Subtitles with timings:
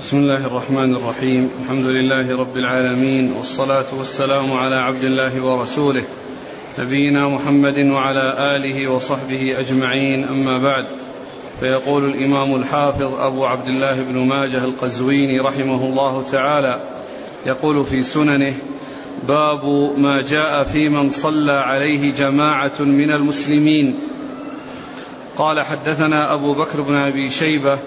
[0.00, 1.50] بسم الله الرحمن الرحيم.
[1.62, 6.02] الحمد لله رب العالمين والصلاة والسلام على عبد الله ورسوله
[6.78, 10.24] نبينا محمد وعلى آله وصحبه أجمعين.
[10.24, 10.84] أما بعد
[11.60, 16.80] فيقول الإمام الحافظ أبو عبد الله بن ماجه القزويني رحمه الله تعالى
[17.46, 18.54] يقول في سننه
[19.28, 19.64] باب
[19.98, 23.98] ما جاء في من صلى عليه جماعة من المسلمين
[25.36, 27.78] قال حدثنا أبو بكر بن أبي شيبة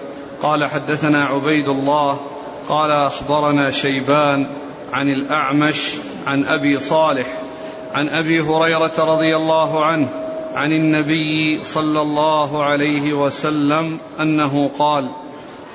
[0.44, 2.20] قال حدثنا عبيد الله
[2.68, 4.46] قال أخبرنا شيبان
[4.92, 5.92] عن الأعمش
[6.26, 7.26] عن أبي صالح
[7.94, 10.08] عن أبي هريرة رضي الله عنه
[10.54, 15.10] عن النبي صلى الله عليه وسلم أنه قال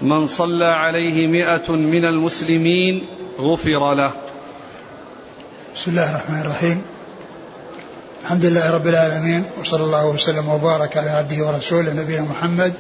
[0.02, 3.08] من صلى عليه مائه من المسلمين
[3.40, 4.12] غفر له.
[5.76, 6.82] بسم الله الرحمن الرحيم.
[8.22, 12.74] الحمد لله رب العالمين وصلى الله وسلم وبارك على عبده ورسوله نبينا محمد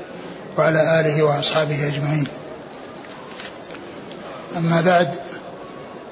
[0.58, 2.27] وعلى آله وأصحابه أجمعين.
[4.58, 5.09] أما بعد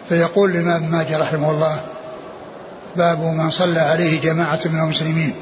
[0.10, 1.82] فيقول الإمام ماجه رحمه الله
[2.96, 5.34] باب من صلى عليه جماعة من المسلمين.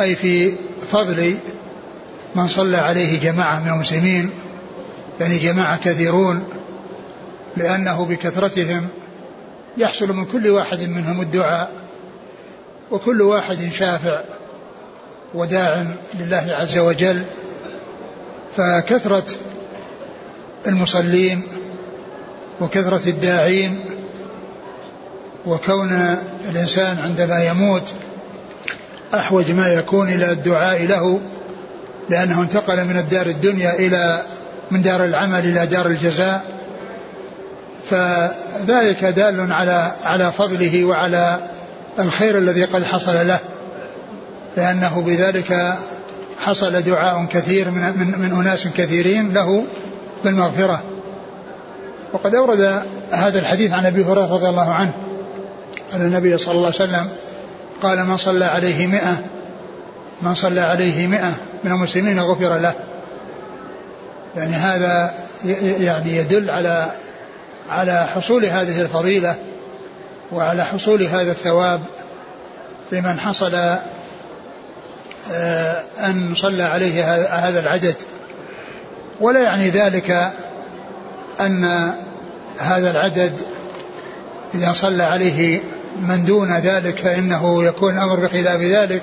[0.00, 0.52] أي في
[0.92, 1.36] فضل
[2.34, 4.30] من صلى عليه جماعة من المسلمين
[5.20, 6.44] يعني جماعة كثيرون
[7.56, 8.88] لأنه بكثرتهم
[9.76, 11.72] يحصل من كل واحد منهم الدعاء
[12.90, 14.20] وكل واحد شافع
[15.34, 17.22] وداع لله عز وجل
[18.56, 19.24] فكثرة
[20.66, 21.42] المصلين
[22.60, 23.80] وكثرة الداعين
[25.46, 26.18] وكون
[26.50, 27.92] الإنسان عندما يموت
[29.14, 31.20] أحوج ما يكون إلى الدعاء له
[32.08, 34.22] لأنه انتقل من الدار الدنيا إلى
[34.70, 36.44] من دار العمل إلى دار الجزاء.
[37.90, 41.38] فذلك دال على على فضله وعلى
[41.98, 43.38] الخير الذي قد حصل له
[44.56, 45.76] لأنه بذلك
[46.42, 49.64] حصل دعاء كثير من, من, من أناس كثيرين له
[50.24, 50.82] بالمغفرة.
[52.12, 54.94] وقد أورد هذا الحديث عن أبي هريرة رضي الله عنه.
[55.92, 57.08] أن النبي صلى الله عليه وسلم
[57.82, 59.16] قال من صلى عليه مئة
[60.22, 61.34] من صلى عليه مئة
[61.64, 62.74] من المسلمين غفر له.
[64.36, 65.14] يعني هذا
[65.80, 66.90] يعني يدل على
[67.68, 69.36] على حصول هذه الفضيلة
[70.32, 71.80] وعلى حصول هذا الثواب
[72.92, 73.76] لمن حصل
[75.98, 77.14] أن صلى عليه
[77.48, 77.94] هذا العدد.
[79.20, 80.30] ولا يعني ذلك
[81.40, 81.92] أن
[82.58, 83.32] هذا العدد
[84.54, 85.60] إذا صلى عليه
[86.02, 89.02] من دون ذلك فإنه يكون الأمر بخلاف ذلك.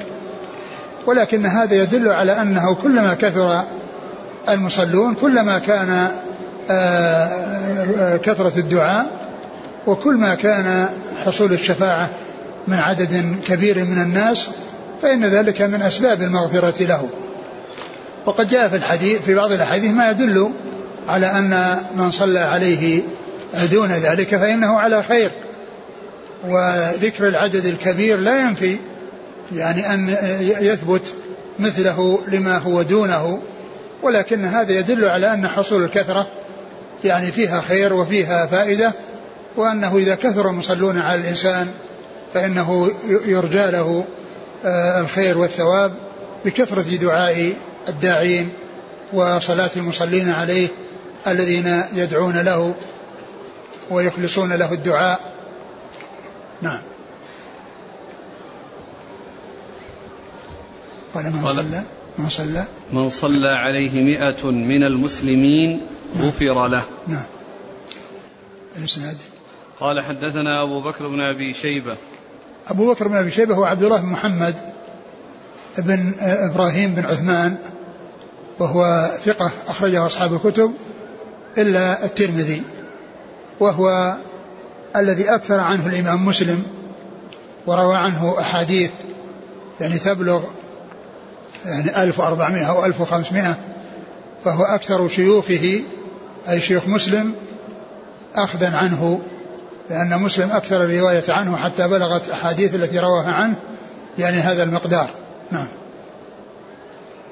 [1.06, 3.64] ولكن هذا يدل على أنه كلما كثر
[4.50, 6.08] المصلون كلما كان
[6.70, 7.26] آه،
[8.00, 9.10] آه، كثرة الدعاء
[9.88, 10.90] وكل ما كان
[11.26, 12.10] حصول الشفاعة
[12.68, 14.50] من عدد كبير من الناس
[15.02, 17.10] فإن ذلك من أسباب المغفرة له.
[18.26, 20.52] وقد جاء في الحديث في بعض الأحاديث ما يدل
[21.08, 23.02] على أن من صلى عليه
[23.72, 25.32] دون ذلك فإنه على خير.
[26.48, 28.78] وذكر العدد الكبير لا ينفي
[29.56, 30.16] يعني أن
[30.60, 31.14] يثبت
[31.60, 33.42] مثله لما هو دونه
[34.04, 36.28] ولكن هذا يدل على أن حصول الكثرة
[37.04, 38.94] يعني فيها خير وفيها فائدة
[39.58, 41.68] وأنه إذا كثر المصلون على الإنسان
[42.34, 42.92] فإنه
[43.26, 44.04] يرجى له
[44.66, 45.94] الخير والثواب
[46.46, 47.54] بكثرة دعاء
[47.88, 48.50] الداعين
[49.14, 50.68] وصلاة المصلين عليه
[51.28, 52.76] الذين يدعون له
[53.90, 55.34] ويخلصون له الدعاء.
[56.62, 56.82] نعم.
[61.14, 61.84] قال من صلى؟
[62.18, 65.88] من صلى؟ من صلى عليه مئة من المسلمين
[66.22, 66.84] غفر له.
[67.08, 67.26] نعم.
[68.78, 69.18] الإسناد؟
[69.80, 71.96] قال حدثنا أبو بكر بن أبي شيبة.
[72.70, 74.56] أبو بكر بن أبي شيبة هو عبد الله بن محمد
[75.78, 77.56] بن إبراهيم بن عثمان
[78.60, 80.74] وهو ثقة أخرجه أصحاب الكتب
[81.58, 82.64] إلا الترمذي
[83.60, 84.18] وهو
[84.96, 86.64] الذي أكثر عنه الإمام مسلم
[87.68, 88.92] وروى عنه أحاديث
[89.82, 90.44] يعني تبلغ
[91.66, 93.56] يعني 1400 أو 1500
[94.46, 95.82] فهو أكثر شيوخه
[96.50, 97.34] أي شيوخ مسلم
[98.36, 99.22] أخذا عنه
[99.90, 103.56] لأن مسلم أكثر الرواية عنه حتى بلغت أحاديث التي رواها عنه
[104.18, 105.10] يعني هذا المقدار.
[105.52, 105.68] نعم.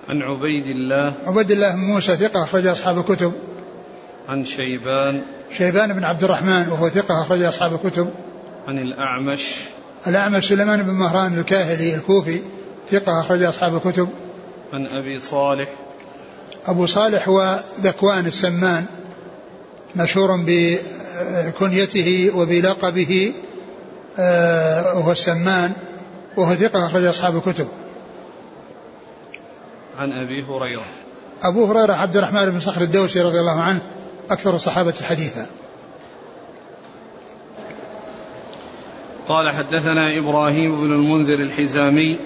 [0.10, 1.14] عن عبيد الله.
[1.26, 3.34] عبيد الله بن موسى ثقة أخرج أصحاب الكتب.
[4.30, 5.22] عن شيبان.
[5.58, 8.10] شيبان بن عبد الرحمن وهو ثقة أخرج أصحاب الكتب.
[8.68, 9.56] عن الأعمش.
[10.08, 12.42] الأعمش سليمان بن مهران الكاهلي الكوفي
[12.92, 14.10] ثقة أخرج أصحاب الكتب.
[14.74, 15.70] عن أبي صالح.
[16.66, 18.86] أبو صالح هو ذكوان السمان
[19.96, 20.36] مشهور
[21.48, 23.34] بكنيته وبلقبه
[24.20, 25.72] آه، وهو السمان
[26.38, 27.68] وهو ثقة أخرج أصحاب الكتب.
[30.00, 30.86] عن أبي هريرة.
[31.44, 33.80] أبو هريرة عبد الرحمن بن صخر الدوسي رضي الله عنه
[34.30, 35.46] أكثر الصحابة حديثا.
[39.28, 42.20] قال حدثنا إبراهيم بن المنذر الحزامي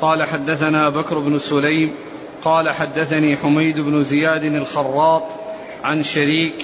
[0.00, 1.94] قال حدثنا بكر بن سليم
[2.44, 5.22] قال حدثني حميد بن زياد الخراط
[5.84, 6.54] عن شريك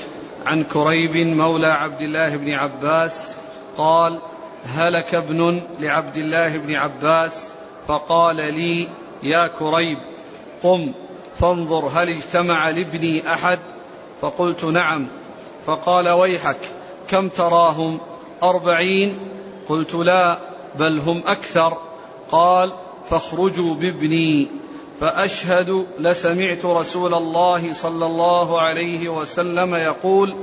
[0.46, 3.30] عن كريب مولى عبد الله بن عباس
[3.76, 4.20] قال
[4.64, 7.48] هلك ابن لعبد الله بن عباس
[7.88, 8.88] فقال لي
[9.22, 9.98] يا كريب
[10.62, 10.92] قم
[11.36, 13.58] فانظر هل اجتمع لابني أحد؟
[14.20, 15.06] فقلت نعم.
[15.66, 16.58] فقال ويحك
[17.08, 18.00] كم تراهم؟
[18.42, 19.18] أربعين؟
[19.68, 20.38] قلت لا
[20.78, 21.78] بل هم أكثر.
[22.30, 22.72] قال
[23.10, 24.48] فاخرجوا بابني.
[25.00, 30.36] فأشهد لسمعت رسول الله صلى الله عليه وسلم يقول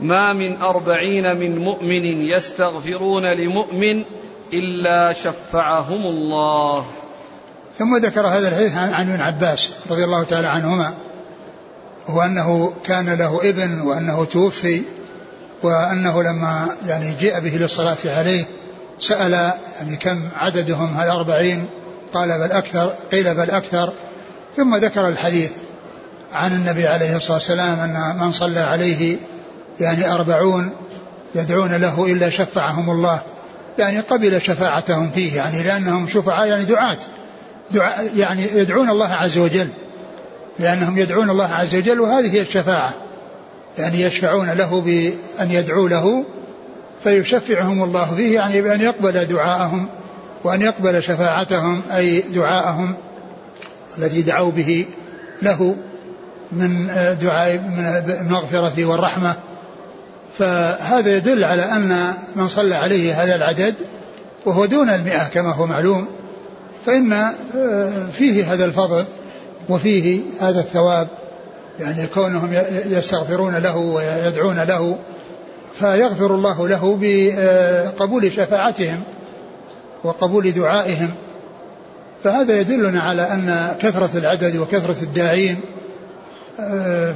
[0.00, 4.04] ما من أربعين من مؤمن يستغفرون لمؤمن
[4.52, 6.86] إلا شفعهم الله.
[7.78, 10.94] ثم ذكر هذا الحديث عن ابن عباس رضي الله تعالى عنهما
[12.08, 14.82] وأنه كان له ابن وأنه توفي
[15.62, 18.44] وأنه لما يعني جاء به للصلاة عليه
[18.98, 19.32] سأل
[19.76, 21.66] يعني كم عددهم هل أربعين؟
[22.14, 23.92] قال بل أكثر قيل بل أكثر
[24.56, 25.50] ثم ذكر الحديث
[26.32, 29.16] عن النبي عليه الصلاة والسلام أن من صلى عليه
[29.80, 30.70] يعني أربعون
[31.34, 33.20] يدعون له إلا شفعهم الله
[33.78, 36.98] يعني قبل شفاعتهم فيه يعني لأنهم شفعاء يعني دعاة
[37.70, 39.68] دعاء يعني يدعون الله عز وجل
[40.58, 42.92] لأنهم يدعون الله عز وجل وهذه هي الشفاعة
[43.78, 46.24] يعني يشفعون له بأن يدعوا له
[47.02, 49.88] فيشفعهم الله فيه يعني بأن يقبل دعاءهم.
[50.44, 52.94] وأن يقبل شفاعتهم أي دعاءهم
[53.98, 54.86] الذي دعوا به
[55.42, 55.76] له
[56.52, 56.86] من
[57.20, 59.34] دعاء من المغفرة والرحمة.
[60.38, 63.74] فهذا يدل على أن من صلى عليه هذا العدد
[64.46, 66.08] وهو دون المئة كما هو معلوم
[66.86, 69.04] فإن آه، فيه هذا الفضل
[69.68, 71.08] وفيه هذا الثواب
[71.80, 72.52] يعني كونهم
[72.86, 74.98] يستغفرون له ويدعون له
[75.78, 79.02] فيغفر الله له بقبول شفاعتهم.
[80.04, 81.10] وقبول دعائهم
[82.24, 85.60] فهذا يدلنا على أن كثرة العدد وكثرة الداعين
[86.60, 87.14] آه،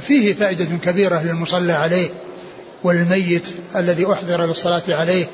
[0.00, 2.08] فيه فائدة كبيرة للمصلى عليه
[2.82, 5.26] والميت الذي أحضر للصلاة عليه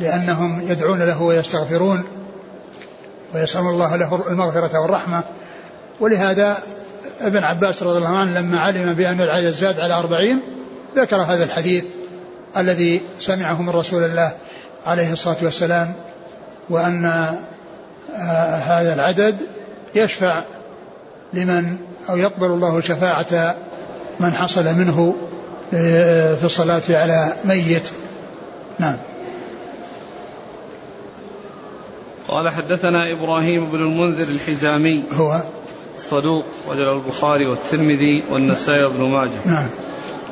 [0.00, 2.04] لأنهم يدعون له ويستغفرون
[3.34, 5.22] ويسأل الله له المغفرة والرحمة.
[6.00, 6.58] ولهذا
[7.20, 10.40] ابن عباس رضي الله عنه لما علم بأن العدد زاد على أربعين
[10.96, 11.84] ذكر هذا الحديث
[12.56, 14.32] الذي سمعه من رسول الله.
[14.86, 15.92] عليه الصلاة والسلام
[16.70, 17.04] وأن
[18.14, 19.36] آه، هذا العدد
[19.94, 20.42] يشفع
[21.32, 21.76] لمن
[22.10, 23.56] أو يقبل الله شفاعة
[24.20, 25.14] من حصل منه
[25.70, 27.90] في الصلاة على ميت.
[28.78, 28.96] نعم.
[32.28, 35.04] قال حدثنا إبراهيم بن المنذر الحزامي.
[35.12, 35.40] هو.
[35.98, 39.46] صدوق وجل البخاري والترمذي والنسائي بن ماجه.
[39.46, 39.68] نعم.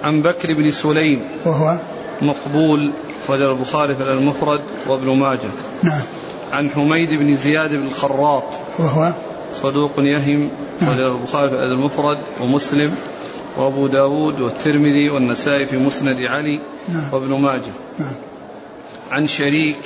[0.02, 1.22] عن بكر بن سليم.
[1.44, 1.76] وهو.
[2.22, 2.92] مقبول
[3.28, 5.50] وجل البخاري في المفرد وابن ماجه.
[5.82, 6.00] نعم.
[6.52, 8.44] عن حميد بن زياد بن الخراط.
[8.78, 9.12] وهو؟
[9.52, 10.50] صدوق يهم
[10.80, 10.92] نعم.
[10.92, 12.94] وجل البخاري في المفرد ومسلم.
[13.56, 17.08] وأبو داود والترمذي والنسائي في مسند علي نعم.
[17.12, 17.72] وابن ماجه.
[17.98, 18.14] نعم.
[19.10, 19.76] عن شريك.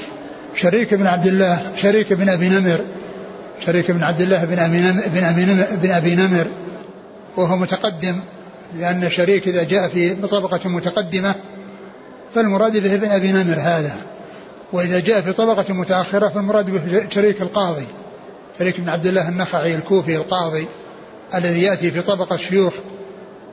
[0.55, 2.81] شريك بن عبد الله شريك بن أبي نمر.
[3.67, 6.47] شريك بن عبد الله بن أبي نمر بن أبي نمر, بن أبي نمر.
[7.37, 8.21] وهو متقدم
[8.79, 11.35] لأن شريك إذا جاء في طبقة متقدمة
[12.35, 13.97] فالمراد به ابن أبي نمر هذا.
[14.73, 17.87] وإذا جاء في طبقة متأخرة فالمراد به شريك القاضي
[18.59, 20.67] شريك بن عبد الله النخعي الكوفي القاضي
[21.35, 22.75] الذي يأتي في طبقة شيوخ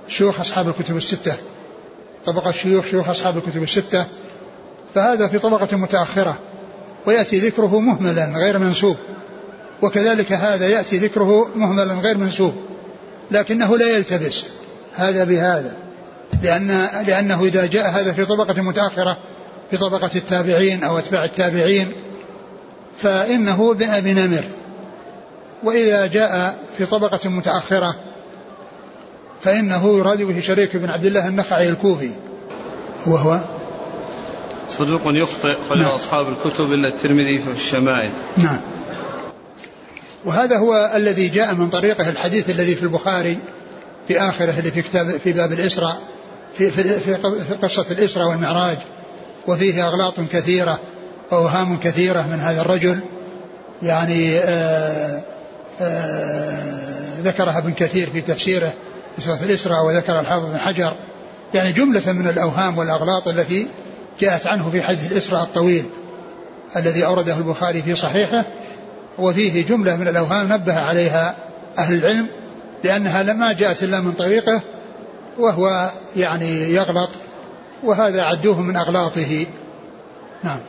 [0.08, 1.36] شيوخ أصحاب الكتب الستة.
[2.26, 4.08] طبقة شيوخ شيوخ أصحاب الكتب الستة.
[4.96, 6.40] فهذا في طبقة متأخرة.
[7.06, 8.98] ويأتي ذكره مهملا غير منسوب.
[9.82, 12.54] وكذلك هذا يأتي ذكره مهملا غير منسوب.
[13.32, 14.46] لكنه لا يلتبس.
[14.94, 15.74] هذا بهذا.
[16.44, 19.18] لأن لأنه إذا جاء هذا في طبقة متأخرة
[19.72, 21.92] في طبقة التابعين أو أتباع التابعين
[22.98, 24.44] فإنه بن أبي نمر.
[25.64, 27.96] وإذا جاء في طبقة متأخرة
[29.42, 32.12] فإنه يراد به شريك بن عبد الله النخعي الكوفي.
[33.08, 33.40] وهو؟
[34.70, 35.90] صدوق يخطئ خرج نعم.
[35.90, 38.12] أصحاب الكتب إلا الترمذي في الشمائل.
[38.38, 38.60] نعم.
[40.26, 43.38] وهذا هو الذي جاء من طريقه الحديث الذي في البخاري
[44.08, 46.11] في آخره اللي في كتاب في باب الإسراء.
[46.54, 47.14] في, في, في
[47.62, 48.78] قصة الإسراء والمعراج
[49.48, 50.80] وفيه أغلاط كثيرة
[51.32, 53.00] وأوهام كثيرة من هذا الرجل.
[53.84, 55.22] يعني آآ
[55.82, 58.74] آآ ذكرها ابن كثير في تفسيره
[59.16, 60.94] في سورة الإسراء وذكر الحافظ بن حجر.
[61.54, 63.68] يعني جملة من الأوهام والأغلاط التي
[64.20, 65.86] جاءت عنه في حديث الإسراء الطويل
[66.76, 68.46] الذي أورده البخاري في صحيحه
[69.18, 71.36] وفيه جملة من الأوهام نبه عليها
[71.78, 72.28] أهل العلم
[72.84, 74.62] لأنها لما جاءت إلا من طريقه
[75.40, 77.10] وهو يعني يغلط
[77.84, 79.46] وهذا عدوه من أغلاطه.
[80.44, 80.60] نعم.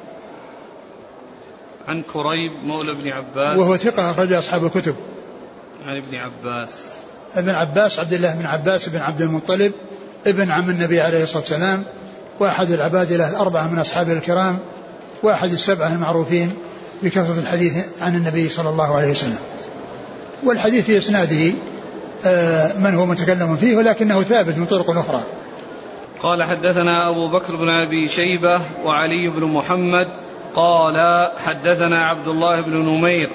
[1.88, 3.58] عن كريب مولى ابن عباس.
[3.58, 4.94] وهو ثقة أخرج أصحاب الكتب.
[5.84, 6.88] عن ابن عباس.
[7.34, 9.72] ابن عباس عبد الله بن عباس بن عبد المطلب
[10.26, 11.84] ابن عم النبي عليه الصلاة والسلام
[12.40, 14.58] وأحد العباد له الأربعة من أصحابه الكرام
[15.22, 16.52] وأحد السبعة المعروفين
[17.02, 19.38] بكثرة الحديث عن النبي صلى الله عليه وسلم.
[20.44, 21.52] والحديث في إسناده
[22.78, 25.22] من هو متكلم فيه ولكنه ثابت من طرق أخرى.
[26.22, 30.08] قال حدثنا أبو بكر بن أبي شيبة وعلي بن محمد
[30.54, 33.30] قال حدثنا عبد الله بن نمير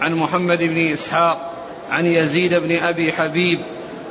[0.00, 1.52] عن محمد بن إسحاق
[1.90, 3.60] عن يزيد بن أبي حبيب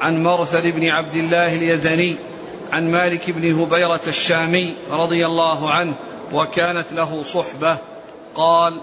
[0.01, 2.15] عن مرثد بن عبد الله اليزني
[2.71, 5.93] عن مالك بن هبيرة الشامي رضي الله عنه
[6.33, 7.77] وكانت له صحبة.
[8.35, 8.81] قال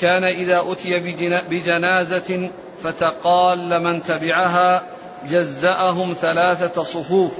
[0.00, 1.16] كان إذا أتي
[1.50, 2.50] بجنازة
[2.82, 4.82] فتقال من تبعها
[5.30, 7.38] جزأهم ثلاثة صفوف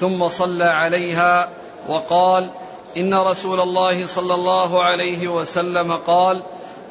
[0.00, 1.48] ثم صلى عليها
[1.88, 2.50] وقال
[2.96, 6.42] إن رسول الله صلى الله عليه وسلم قال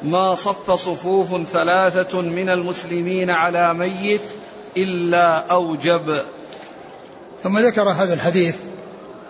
[0.02, 4.20] ما صف صفوف ثلاثة من المسلمين على ميت
[4.76, 6.22] إلا أوجب.
[7.42, 8.56] ثم ذكر هذا الحديث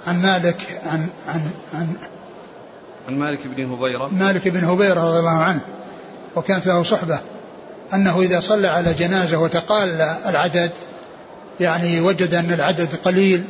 [0.06, 1.96] عن مالك عن عن عن
[3.08, 4.08] عن مالك بن هبيرة.
[4.08, 5.60] مالك بن هبيرة رضي الله عنه
[6.36, 7.20] وكانت له صحبة.
[7.94, 10.70] أنه إذا صلى على جنازة وتقال العدد
[11.60, 13.44] يعني وجد أن العدد قليل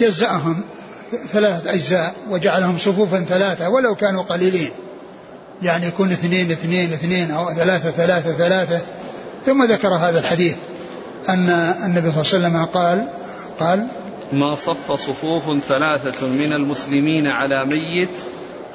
[0.00, 0.64] جزأهم
[1.32, 4.70] ثلاثة أجزاء وجعلهم صفوفا ثلاثة ولو كانوا قليلين.
[5.62, 8.80] يعني يكون اثنين اثنين اثنين أو ثلاثة ثلاثة ثلاثة.
[9.46, 10.56] ثم ذكر هذا الحديث
[11.28, 11.48] أن
[11.84, 13.08] النبي صلى الله عليه وسلم قال
[13.60, 13.86] قال
[14.32, 18.08] ما صف صفوف ثلاثة من المسلمين على ميت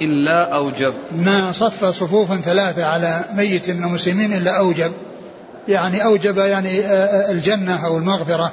[0.02, 0.94] إلا أوجب.
[1.12, 4.92] ما صف صفوفا ثلاثة على ميت من المسلمين إلا أوجب.
[5.68, 8.52] يعني أوجب يعني آه، آه، الجنة أو المغفرة.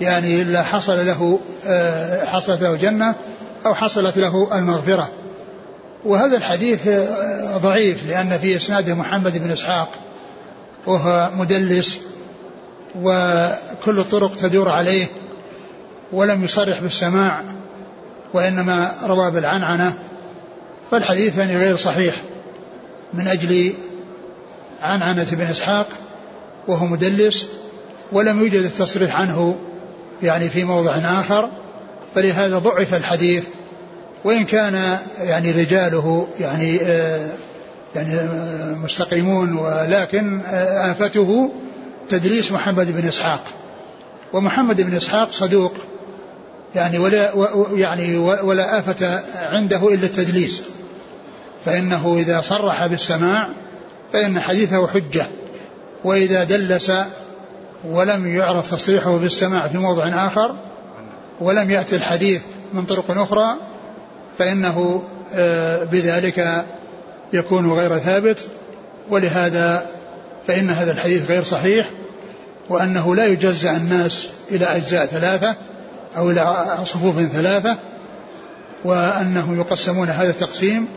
[0.00, 3.14] يعني إلا حصل له آه، حصلت له جنة
[3.66, 5.10] أو حصلت له المغفرة.
[6.04, 6.88] وهذا الحديث
[7.56, 9.88] ضعيف لأن في إسناده محمد بن إسحاق
[10.86, 12.00] وهو مدلس
[13.02, 15.06] وكل الطرق تدور عليه
[16.12, 17.44] ولم يصرح بالسماع
[18.34, 19.94] وإنما روى بالعنعنة.
[20.90, 22.16] فالحديث يعني غير صحيح
[23.14, 23.72] من أجل
[24.80, 25.86] عنعنة بن إسحاق
[26.68, 27.46] وهو مدلس
[28.12, 29.56] ولم يوجد التصريح عنه
[30.22, 31.48] يعني في موضع آخر
[32.14, 33.44] فلهذا ضعف الحديث.
[34.24, 37.28] وإن كان يعني رجاله يعني آه
[37.94, 41.52] يعني آه مستقيمون ولكن آه آفته
[42.08, 43.44] تدريس محمد بن إسحاق.
[44.32, 45.72] ومحمد بن إسحاق صدوق
[46.74, 47.32] يعني ولا
[47.74, 50.62] يعني ولا آفة عنده إلا التدليس.
[51.64, 53.48] فإنه إذا صرح بالسماع
[54.12, 55.26] فإن حديثه حجة
[56.04, 56.92] وإذا دلس
[57.84, 60.56] ولم يعرف تصريحه بالسماع في موضع آخر
[61.40, 63.54] ولم يأتي الحديث من طرق أخرى
[64.38, 65.02] فإنه
[65.34, 66.64] آه، بذلك
[67.32, 68.46] يكون غير ثابت.
[69.10, 69.86] ولهذا
[70.46, 71.86] فإن هذا الحديث غير صحيح
[72.68, 75.56] وأنه لا يجزع الناس إلى أجزاء ثلاثة
[76.16, 77.78] أو إلى صفوف ثلاثة
[78.84, 80.88] وأنه يقسمون هذا التقسيم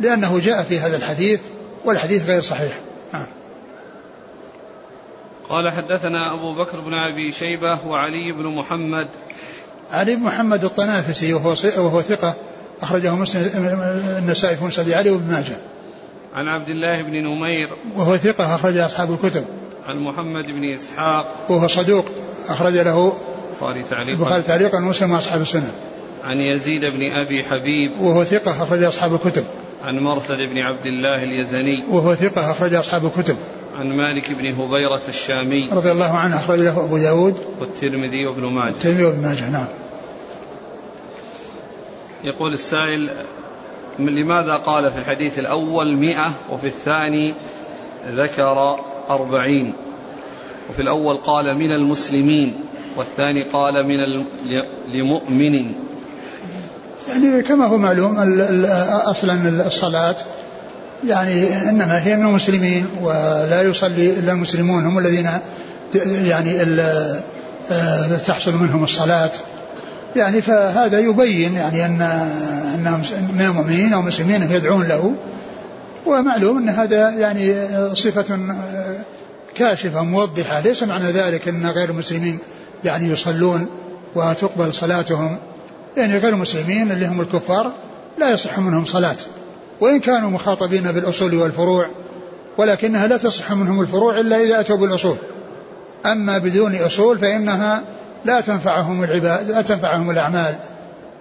[0.00, 1.40] لأنه جاء في هذا الحديث
[1.84, 2.72] والحديث غير صحيح
[3.12, 3.26] نعم.
[5.48, 9.08] قال حدثنا أبو بكر بن أبي شيبة وعلي بن محمد
[9.92, 12.36] علي بن محمد الطنافسي وهو وهو ثقة
[12.82, 13.50] أخرجه مسلم
[14.18, 15.56] النسائي في مسند علي وابن ماجه.
[16.34, 19.44] عن عبد الله بن نمير وهو ثقة أخرج أصحاب الكتب.
[19.84, 22.04] عن محمد بن إسحاق وهو صدوق
[22.48, 23.12] أخرج له
[23.52, 25.72] البخاري تعليقا البخاري تعليقا ومسلم وأصحاب السنة.
[26.24, 29.44] عن يزيد بن أبي حبيب وهو ثقة أخرج أصحاب الكتب.
[29.84, 31.84] عن مرثد بن عبد الله اليزني.
[31.90, 33.36] وهو ثقة أخرج أصحاب الكتب.
[33.78, 35.68] عن مالك بن هبيرة الشامي.
[35.72, 37.34] رضي الله عنه أخرج له أبو داود.
[37.60, 38.70] والترمذي وابن ماجه.
[38.70, 39.66] الترمذي وابن ماجه نعم.
[42.24, 43.10] يقول السائل
[43.98, 47.34] لماذا قال في الحديث الأول مئة وفي الثاني
[48.12, 48.76] ذكر
[49.10, 49.72] أربعين؟
[50.70, 52.54] وفي الأول قال من المسلمين
[52.96, 54.24] والثاني قال من
[54.88, 55.74] لمؤمن.
[57.10, 58.40] يعني كما هو معلوم
[58.90, 60.16] أصلا الصلاة
[61.06, 65.30] يعني إنما هي من المسلمين ولا يصلي إلا المسلمون هم الذين
[66.04, 66.62] يعني
[67.70, 69.30] آه، تحصل منهم الصلاة.
[70.16, 72.02] يعني فهذا يبين يعني ان
[72.74, 73.02] انهم
[73.34, 75.14] من المؤمنين أو المسلمين يدعون له
[76.06, 77.54] ومعلوم أن هذا يعني
[77.94, 78.96] صفة آه،
[79.54, 82.38] كاشفة موضحة ليس معنى ذلك أن غير المسلمين
[82.84, 83.66] يعني يصلون
[84.14, 85.38] وتقبل صلاتهم.
[85.96, 87.72] يعني غير المسلمين اللي هم الكفار
[88.18, 89.16] لا يصح منهم صلاة.
[89.80, 91.86] وإن كانوا مخاطبين بالأصول والفروع
[92.58, 95.16] ولكنها لا تصح منهم الفروع إلا إذا أتوا بالأصول.
[96.06, 97.82] أما بدون أصول فإنها
[98.24, 100.54] لا تنفعهم العباد لا تنفعهم الأعمال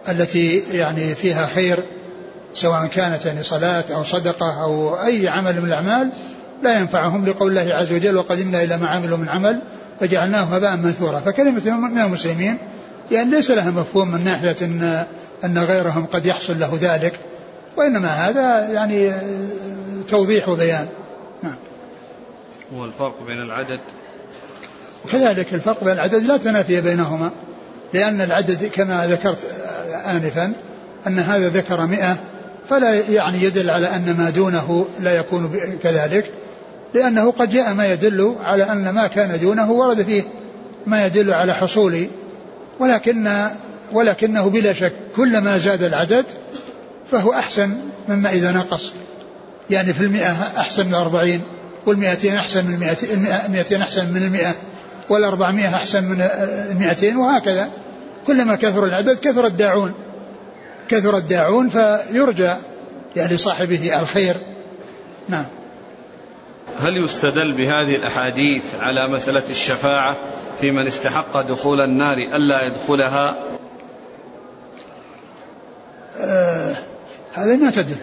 [0.10, 1.80] التي يعني فيها خير
[2.54, 6.10] سواء كانت يعني صلاة أو صدقة أو أي عمل من الأعمال
[6.64, 9.60] لا ينفعهم لقول الله عز وجل وقدمنا إلى ما عملوا من عمل
[10.00, 11.20] فجعلناه هباء منثورا.
[11.20, 12.58] فكلمة من المسلمين
[13.12, 15.06] يعني ليس لها مفهوم من ناحية أن
[15.44, 17.20] أن غيرهم قد يحصل له ذلك
[17.78, 19.14] وإنما هذا يعني
[20.08, 20.88] توضيح وبيان.
[21.44, 21.56] نعم.
[22.76, 23.80] هو الفرق بين العدد؟
[25.06, 27.32] وكذلك الفرق بين العدد لا تنافي بينهما
[27.94, 29.38] لأن العدد كما ذكرت
[30.06, 30.54] آنفا
[31.08, 32.18] أن هذا ذكر مئة
[32.70, 36.32] فلا يعني يدل على أن ما دونه لا يكون كذلك
[36.94, 40.24] لأنه قد جاء ما يدل على أن ما كان دونه ورد فيه
[40.88, 42.08] ما يدل على حصول
[42.80, 43.50] ولكن
[43.92, 46.26] ولكنه بلا شك كلما زاد العدد
[47.12, 47.78] فهو أحسن
[48.10, 48.92] مما إذا نقص.
[49.70, 51.42] يعني في المئة أحسن من الأربعين
[51.86, 52.90] والمئتين أحسن من
[53.46, 54.56] المئتين أحسن من المئة
[55.10, 56.22] والأربعمائة أحسن من
[56.72, 57.70] المئتين وهكذا.
[58.28, 59.94] كلما كثر العدد كثر الداعون.
[60.90, 62.54] كثر الداعون فيرجى
[63.16, 64.36] يعني صاحبه الخير.
[65.30, 65.46] نعم.
[66.80, 70.18] هل يستدل بهذه الأحاديث على مسألة الشفاعة
[70.62, 73.36] في من استحق دخول النار ألا يدخلها؟
[76.20, 76.76] آه
[77.34, 77.96] هذا ما تدل.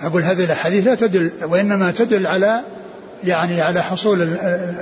[0.00, 2.60] أقول هذه الأحاديث لا تدل وإنما تدل على
[3.24, 4.22] يعني على حصول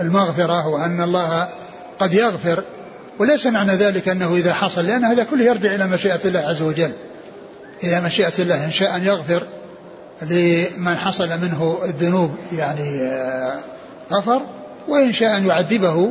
[0.01, 1.49] المغفرة وأن الله
[1.99, 2.63] قد يغفر.
[3.19, 6.93] وليس معنى ذلك أنه إذا حصل لأن هذا كله يرجع إلى مشيئة الله عز وجل.
[7.85, 9.47] إلى مشيئة الله إن شاء أن يغفر
[10.23, 13.59] لمن حصل منه الذنوب يعني آه،
[14.13, 14.43] غفر
[14.89, 16.11] وإن شاء أن يعذبه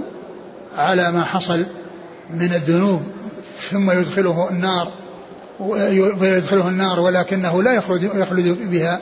[0.76, 1.66] على ما حصل
[2.30, 3.02] من الذنوب
[3.72, 4.92] ثم يدخله النار
[5.60, 9.00] ويدخله النار ولكنه لا يخرج يخلد بها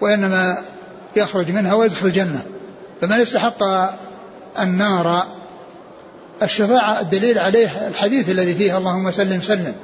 [0.00, 0.58] وإنما
[1.16, 2.42] يخرج منها ويدخل الجنة.
[3.00, 3.62] فمن استحق
[4.60, 5.26] النار
[6.42, 9.74] الشفاعة الدليل عليه الحديث الذي فيه اللهم سلم سلم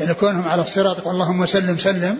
[0.00, 2.18] يعني كونهم على الصراط اللهم سلم سلم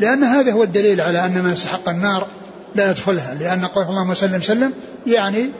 [0.00, 2.26] لأن هذا هو الدليل على أن من استحق النار
[2.74, 3.34] لا يدخلها.
[3.34, 4.72] لأن قول اللهم سلم سلم
[5.06, 5.50] يعني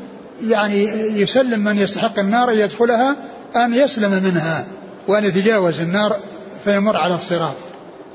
[0.49, 0.83] يعني
[1.20, 3.16] يسلم من يستحق النار أن يدخلها
[3.57, 4.66] أن يسلم منها
[5.09, 6.16] وأن يتجاوز النار
[6.64, 7.55] فيمر على الصراط.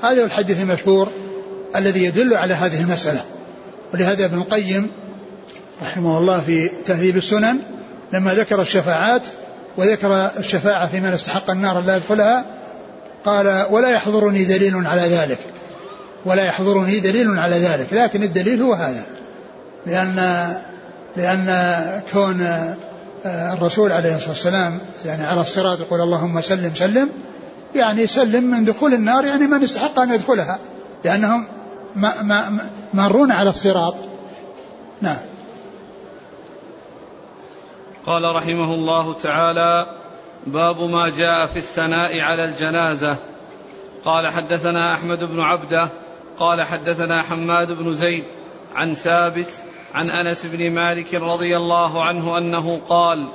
[0.02, 1.08] هذا هو الحديث المشهور
[1.76, 3.24] الذي يدل على هذه المسألة.
[3.94, 4.90] ولهذا ابن القيم
[5.82, 7.58] رحمه الله في تهذيب السنن
[8.12, 9.22] لما ذكر الشفاعات
[9.76, 12.44] وذكر الشفاعة في من استحق النار لا يدخلها
[13.24, 15.38] قال ولا يحضرني دليل على ذلك.
[16.24, 19.02] ولا يحضرني دليل على ذلك لكن الدليل هو هذا.
[19.86, 20.16] لأن
[21.16, 22.46] لأن كون
[23.26, 27.08] الرسول عليه الصلاة والسلام يعني على الصراط يقول اللهم سلم سلم
[27.74, 30.58] يعني سلم من دخول النار يعني من استحق أن يدخلها
[31.04, 31.46] لأنهم
[31.96, 32.58] ما ما
[32.94, 33.94] مارون على الصراط.
[35.00, 35.16] نعم.
[38.06, 39.86] قال رحمه الله تعالى
[40.46, 43.16] باب ما جاء في الثناء على الجنازة.
[44.04, 45.88] قال حدثنا أحمد بن عبدة
[46.38, 48.24] قال حدثنا حماد بن زيد
[48.74, 49.62] عن ثابت
[49.94, 53.28] عن أنس بن مالك رضي الله عنه أنه قال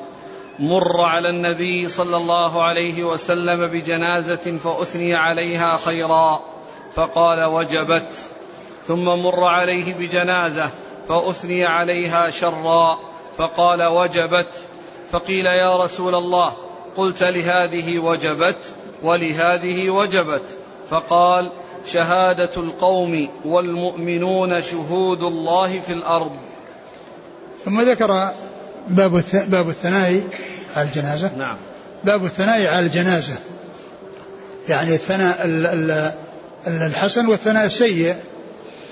[0.60, 6.42] مر على النبي صلى الله عليه وسلم بجنازة فأثني عليها خيرا
[6.94, 8.12] فقال وجبت.
[8.84, 10.70] ثم مر عليه بجنازة
[11.08, 13.00] فأثني عليها شرا
[13.38, 14.66] فقال وجبت.
[15.12, 16.54] فقيل يا رسول الله
[16.98, 20.44] قلت لهذه وجبت ولهذه وجبت
[20.90, 21.52] فقال
[21.88, 26.32] شهادة القوم والمؤمنون شهود الله في الأرض.
[27.65, 28.08] ثم ذكر
[28.88, 30.21] باب باب الثناء
[30.76, 31.32] على الجنازة.
[31.38, 31.58] نعم.
[32.04, 33.34] باب الثناء على الجنازة.
[34.69, 35.45] يعني الثناء
[36.67, 38.15] الحسن والثناء السيء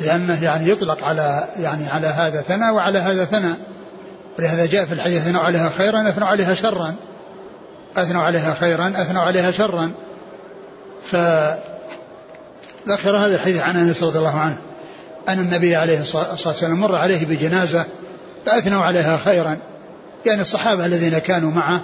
[0.02, 3.58] لأنه يعني يطلق على يعني على هذا ثناء وعلى هذا ثناء.
[4.40, 6.96] ولهذا جاء في الحديث أثنوا عليها خيرا أثنوا عليها شرا.
[7.98, 9.92] أثنوا عليها خيرا أثنوا عليها شرا.
[12.86, 14.58] فذكر هذا الحديث عن أنس رضي الله عنه
[15.30, 17.86] أن النبي عليه الصلاة والسلام مر عليه بجنازة
[18.46, 19.58] فأثنوا عليها خيرا.
[20.26, 21.82] يعني الصحابة الذين كانوا معه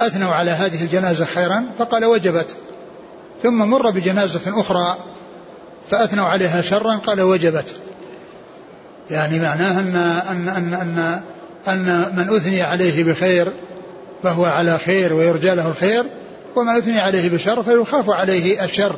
[0.00, 2.56] أثنوا على هذه الجنازة خيرا فقال وجبت.
[3.42, 4.96] ثم مر بجنازة أخرى
[5.90, 7.74] فأثنوا عليها شرا قال وجبت.
[9.10, 11.20] يعني معناه أن أن أن أن,
[11.68, 13.48] أن من أثني عليه بخير
[14.22, 16.04] فهو على خير ويرجى له الخير
[16.56, 18.96] ومن أثني عليه بشر فيخاف عليه الشر.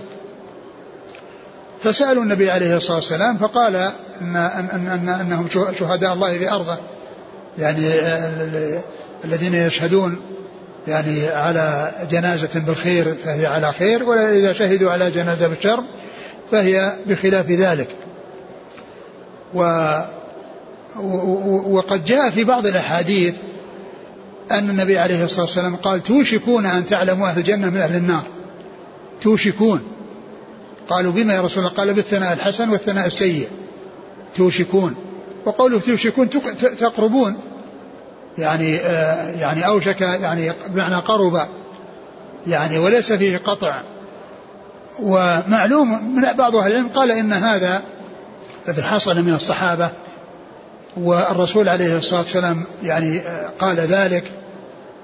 [1.83, 3.77] فسألوا النبي عليه الصلاة والسلام فقال
[4.21, 6.77] إن, أن أن أنهم شهداء الله في أرضه
[7.59, 7.90] يعني
[9.25, 10.21] الذين يشهدون
[10.88, 15.85] يعني على جنازة بالخير فهي على خير وإذا شهدوا على جنازة بالشر
[16.51, 17.88] فهي بخلاف ذلك.
[19.55, 19.62] و
[21.71, 23.35] وقد جاء في بعض الأحاديث
[24.51, 28.23] أن النبي عليه الصلاة والسلام قال توشكون أن تعلموا أهل الجنة من أهل النار.
[29.21, 29.89] توشكون.
[30.90, 33.48] قالوا بما يا رسول الله؟ قال بالثناء الحسن والثناء السيء.
[34.35, 34.94] توشكون.
[35.46, 36.31] وقوله توشكون
[36.79, 37.40] تقربون.
[38.38, 41.40] يعني آه يعني أوشك يعني بمعنى قرب.
[42.46, 43.83] يعني وليس فيه قطع.
[44.98, 47.83] ومعلوم من بعض أهل العلم قال إن هذا
[48.68, 49.90] الذي حصل من الصحابة.
[50.96, 54.24] والرسول عليه الصلاة والسلام يعني آه، قال ذلك.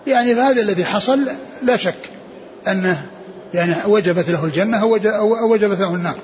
[0.06, 1.28] يعني فهذا الذي حصل
[1.62, 2.10] لا شك
[2.68, 3.06] أنه
[3.54, 6.16] يعني وجبت له الجنة أو وجبت له النار.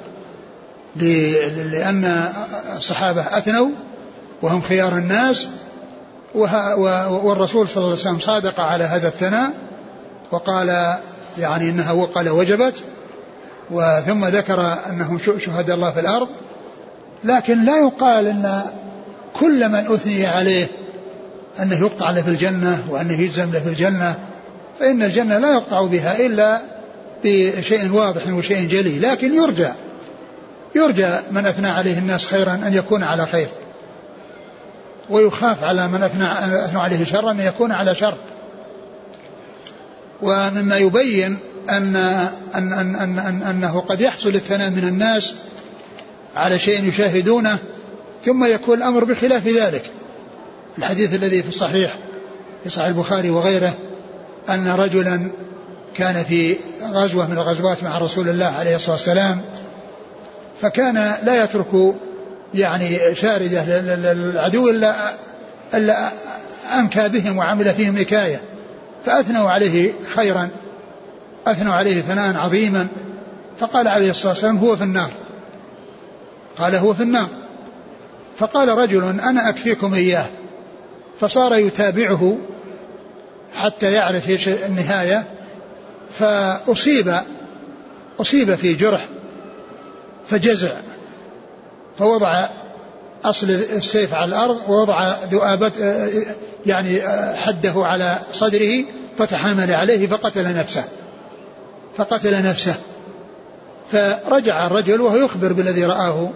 [1.72, 2.28] لأن
[2.76, 3.68] الصحابة أثنوا
[4.42, 5.48] وهم خيار الناس
[6.34, 9.52] والرسول صلى الله عليه وسلم صادق على هذا الثناء
[10.30, 10.96] وقال
[11.38, 12.82] يعني إنها وقال وجبت
[13.70, 16.28] وثم ذكر أنهم شهداء الله في الأرض.
[17.24, 18.62] لكن لا يقال إن
[19.34, 20.66] كل من أثني عليه
[21.62, 24.14] أنه يقطع له في الجنة وأنه يجزم له في الجنة
[24.80, 26.60] فإن الجنة لا يقطع بها إلا
[27.24, 29.72] بشيء واضح وشيء جلي لكن يرجى
[30.74, 33.48] يرجى من أثنى عليه الناس خيرا أن يكون على خير.
[35.10, 36.32] ويخاف على من أثنى,
[36.64, 38.14] أثنى عليه شرا أن يكون على شر.
[40.22, 41.38] ومما يبين
[41.70, 41.96] أن,
[42.54, 45.34] أن, أن, أن, أن أنه قد يحصل الثناء من الناس
[46.36, 47.58] على شيء يشاهدونه
[48.24, 49.90] ثم يكون الأمر بخلاف ذلك.
[50.78, 51.98] الحديث الذي في الصحيح
[52.64, 53.74] في صحيح البخاري وغيره
[54.48, 55.30] أن رجلا
[55.96, 59.42] كان في غزوة من الغزوات مع رسول الله عليه الصلاة والسلام
[60.60, 61.94] فكان لا يترك
[62.54, 63.80] يعني شاردة
[64.14, 64.94] للعدو إلا,
[65.74, 66.10] إلا
[66.78, 68.40] أنكى بهم وعمل فيهم نكاية.
[69.06, 70.48] فأثنوا عليه خيرا
[71.46, 72.86] أثنوا عليه ثناء عظيما.
[73.58, 75.10] فقال عليه الصلاة والسلام هو في النار.
[76.58, 77.28] قال هو في النار.
[78.36, 80.26] فقال رجل أنا أكفيكم إياه.
[81.20, 82.36] فصار يتابعه
[83.54, 85.24] حتى يعرف إيش النهاية.
[86.12, 87.20] فأصيب
[88.20, 89.08] أصيب في جرح
[90.26, 90.70] فجزع
[91.98, 92.46] فوضع
[93.24, 95.72] أصل السيف على الأرض ووضع ذؤابة
[96.66, 97.00] يعني
[97.36, 98.84] حده على صدره
[99.18, 100.84] فتحامل عليه فقتل نفسه
[101.96, 102.74] فقتل نفسه.
[103.92, 106.30] فرجع الرجل وهو يخبر بالذي رآه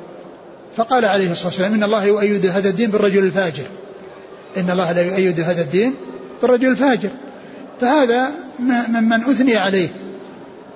[0.77, 3.65] فقال عليه الصلاة والسلام إن الله يؤيد هذا الدين بالرجل الفاجر.
[4.57, 5.95] إن الله لا يؤيد هذا الدين
[6.43, 7.09] بالرجل الفاجر.
[7.81, 8.31] فهذا
[8.89, 9.89] ممن أثني عليه.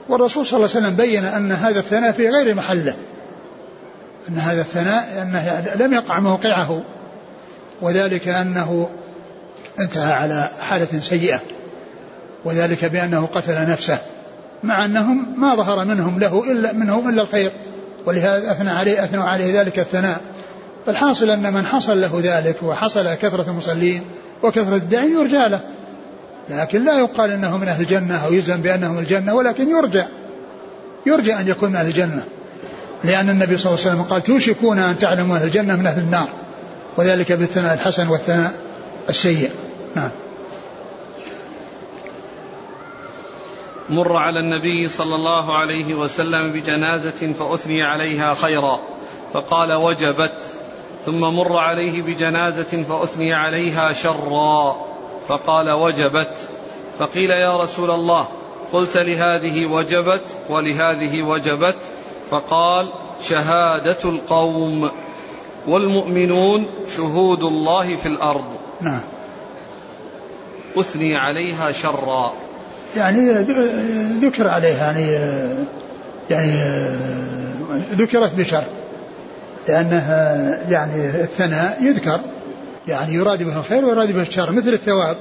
[0.08, 2.96] والرسول صلى الله عليه وسلم بين أن هذا الثناء في غير محله.
[4.28, 6.82] أن هذا الثناء أنه لم يقع موقعه.
[7.82, 8.88] وذلك أنه
[9.80, 11.40] انتهى على حالة سيئة.
[12.44, 13.98] وذلك بأنه قتل نفسه.
[14.62, 17.52] مع أنهم ما ظهر منهم له إلا منهم إلا الخير.
[18.06, 20.20] ولهذا أثنى عليه أثنوا عليه ذلك الثناء.
[20.86, 24.02] فالحاصل أن من حصل له ذلك وحصل كثرة المصلين
[24.42, 25.60] وكثرة الداعين يرجى له.
[26.50, 30.04] لكن لا يقال إنه من أهل الجنة أو يلزم بانه من الجنة ولكن يرجى
[31.06, 32.24] يرجى أن يكون من أهل الجنة.
[33.04, 36.28] لأن النبي صلى الله عليه وسلم قال توشكون أن تعلموا أهل الجنة من أهل النار.
[36.96, 38.52] وذلك بالثناء الحسن والثناء
[39.08, 39.50] السيء.
[39.94, 40.10] نعم.
[43.90, 48.80] مر على النبي صلى الله عليه وسلم بجنازة فأثني عليها خيرا
[49.34, 50.38] فقال وجبت
[51.06, 54.89] ثم مر عليه بجنازة فأثني عليها شرا.
[55.30, 56.36] فقال وجبت.
[56.98, 58.28] فقيل يا رسول الله
[58.72, 61.76] قلت لهذه وجبت ولهذه وجبت.
[62.30, 64.90] فقال شهادة القوم
[65.66, 66.66] والمؤمنون
[66.96, 68.44] شهود الله في الأرض.
[68.80, 69.02] نعم.
[70.76, 72.32] أثني عليها شرا.
[72.96, 73.30] يعني
[74.22, 75.06] ذكر عليها يعني
[76.30, 76.52] يعني
[77.92, 78.62] ذكرت بشر
[79.68, 80.34] لأنها
[80.68, 82.20] يعني الثناء يذكر.
[82.88, 85.16] يعني يراد به الخير ويراد به الشر مثل الثواب.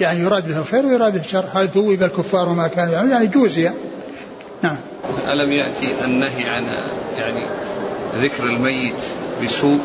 [0.00, 1.44] يعني يراد به الخير ويراد به الشر.
[1.54, 3.70] هل ثوب الكفار وما كانوا يعني, يعني جوزي
[4.62, 4.76] نعم.
[5.24, 6.64] ألم يأتي النهي عن
[7.14, 7.46] يعني
[8.20, 8.94] ذكر الميت
[9.42, 9.80] بسوء؟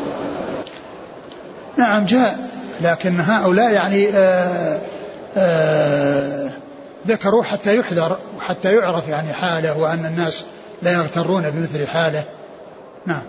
[1.76, 2.50] نعم جاء.
[2.80, 4.80] لكن هؤلاء يعني آآ آه،
[5.36, 6.50] آآ آه،
[7.06, 10.44] ذكروا حتى يحذر وحتى يعرف يعني حاله وأن الناس
[10.82, 12.24] لا يغترون بمثل حاله.
[13.06, 13.22] نعم.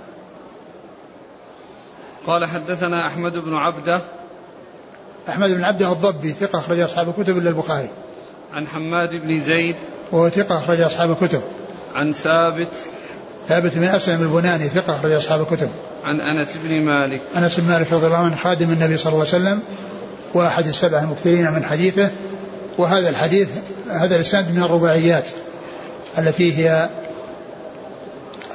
[2.27, 4.01] قال حدثنا أحمد بن عبدة.
[5.29, 7.89] أحمد بن عبدة الضبي ثقة أخرج أصحاب الكتب إلا البخاري.
[8.53, 9.75] عن حماد بن زيد.
[10.11, 11.41] وهو ثقة أخرج أصحاب الكتب.
[11.95, 12.73] عن ثابت.
[13.47, 15.69] ثابت بن أسلم البناني ثقة أخرج أصحاب الكتب.
[16.03, 17.21] عن أنس بن مالك.
[17.37, 19.61] أنس بن مالك رضي الله عنه خادم النبي صلى الله عليه وسلم
[20.33, 22.11] وأحد السبع المكثرين من حديثه.
[22.77, 23.49] وهذا الحديث
[23.89, 25.27] هذا الإسناد من الرباعيات
[26.17, 26.89] التي هي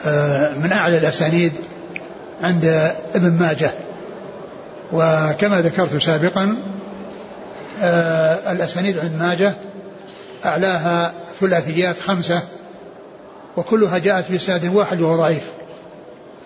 [0.07, 1.53] آه، من أعلى الأسانيد
[2.43, 2.65] عند
[3.15, 3.71] ابن ماجه.
[4.93, 6.57] وكما ذكرت سابقا
[7.81, 9.55] آه الأسانيد عند ماجه
[10.45, 12.43] أعلاها ثلاثيات خمسة
[13.57, 15.53] وكلها جاءت بساد واحد وهو ضعيف.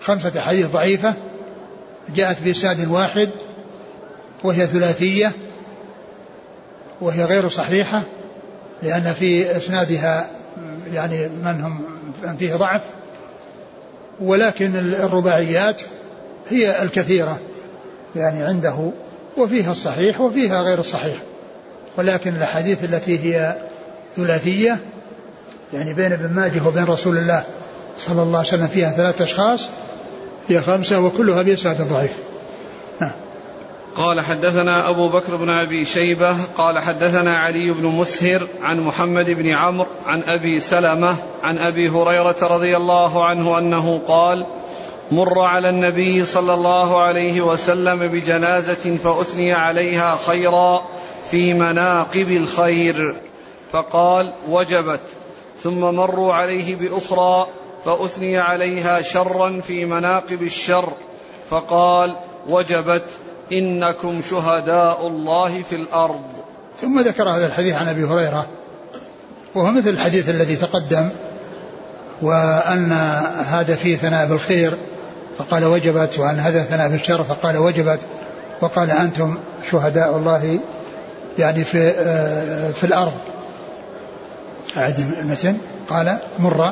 [0.03, 1.13] خمسة حديث ضعيفة
[2.15, 3.29] جاءت بساد واحد
[4.43, 5.31] وهي ثلاثية
[7.01, 8.03] وهي غير صحيحة
[8.83, 10.27] لأن في إسنادها
[10.93, 11.81] يعني من هم
[12.37, 12.81] فيه ضعف.
[14.21, 15.81] ولكن الرباعيات
[16.49, 17.39] هي الكثيرة
[18.15, 18.91] يعني عنده
[19.37, 21.17] وفيها الصحيح وفيها غير الصحيح.
[21.97, 23.55] ولكن الأحاديث التي هي
[24.17, 24.77] ثلاثية
[25.73, 27.43] يعني بين ابن ماجه وبين رسول الله
[27.97, 29.69] صلى الله عليه وسلم فيها ثلاثة أشخاص
[30.47, 32.17] هي خمسة وكلها بإسناد ضعيف.
[33.95, 39.49] قال حدثنا أبو بكر بن أبي شيبة قال حدثنا علي بن مسهر عن محمد بن
[39.49, 44.45] عمرو عن أبي سلمة عن أبي هريرة رضي الله عنه أنه قال
[45.11, 50.81] مر على النبي صلى الله عليه وسلم بجنازة فأثني عليها خيرا
[51.31, 53.15] في مناقب الخير.
[53.71, 55.01] فقال وجبت.
[55.57, 57.47] ثم مروا عليه بأخرى
[57.85, 60.93] فأثني عليها شرا في مناقب الشر.
[61.49, 62.15] فقال
[62.47, 63.09] وجبت.
[63.51, 66.21] إنكم شهداء الله في الأرض.
[66.81, 68.47] ثم ذكر هذا الحديث عن أبي هريرة
[69.55, 71.09] وهو مثل الحديث الذي تقدم
[72.21, 72.91] وأن
[73.47, 74.77] هذا فيه ثناء بالخير
[75.37, 77.99] فقال وجبت وأن هذا ثناء بالشر فقال وجبت
[78.61, 79.37] وقال أنتم
[79.71, 80.59] شهداء الله
[81.37, 83.13] يعني في آه، في الأرض.
[84.77, 85.57] أعد المتن
[85.89, 86.71] قال مر.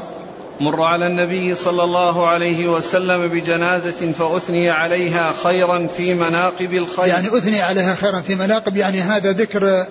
[0.59, 7.05] مر على النبي صلى الله عليه وسلم بجنازة فأثني عليها خيرا في مناقب الخير.
[7.05, 9.85] يعني أثني عليها خيرا في مناقب يعني هذا ذكر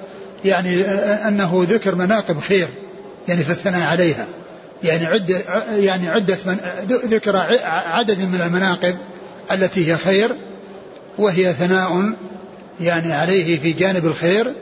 [0.44, 0.81] يعني
[1.28, 2.68] أنه ذكر مناقب خير
[3.28, 4.26] يعني الثناء عليها.
[4.83, 5.37] يعني عدة
[5.76, 6.57] يعني عدة من
[6.88, 8.96] ذكر عدد من المناقب
[9.52, 10.37] التي هي خير
[11.18, 12.12] وهي ثناء
[12.81, 14.52] يعني عليه في جانب الخير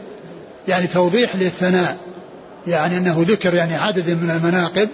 [0.69, 1.97] يعني توضيح للثناء
[2.66, 4.88] يعني أنه ذكر يعني عدد من المناقب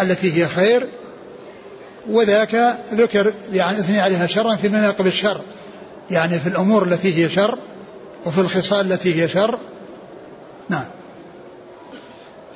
[0.00, 0.88] التي هي خير
[2.10, 5.40] وذاك ذكر يعني أثني عليها شرا في مناقب الشر
[6.10, 7.58] يعني في الأمور التي هي شر
[8.26, 9.58] وفي الخصال التي هي شر.
[10.68, 10.84] نعم.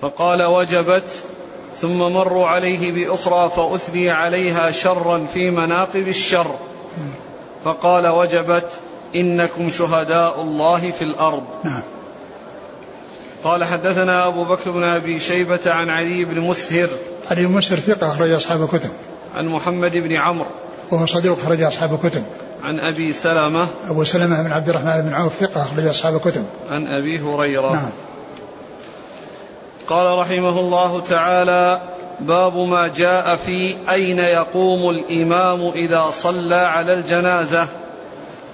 [0.00, 1.10] فقال وجبت
[1.76, 6.54] ثم مروا عليه بأخرى فأثني عليها شرا في مناقب الشر.
[7.64, 8.70] فقال وجبت
[9.14, 11.44] إنكم شهداء الله في الأرض.
[11.64, 11.82] نعم.
[13.44, 16.88] قال حدثنا أبو بكر بن أبي شيبة عن علي بن مسهر.
[17.30, 18.90] علي بن مسهر ثقة أخرج أصحاب الكتب.
[19.35, 20.46] عن محمد بن عمرو.
[20.92, 22.22] وهو صديق أخرج أصحاب الكتب.
[22.62, 23.68] عن أبي سلمة.
[23.88, 26.44] أبو سلمة بن عبد الرحمن بن عوف ثقة أخرج أصحاب الكتب.
[26.68, 27.72] عن أبي هريرة.
[27.72, 27.90] نعم.
[29.88, 31.80] قال رحمه الله تعالى
[32.20, 37.68] باب ما جاء في أين يقوم الإمام إذا صلى على الجنازة.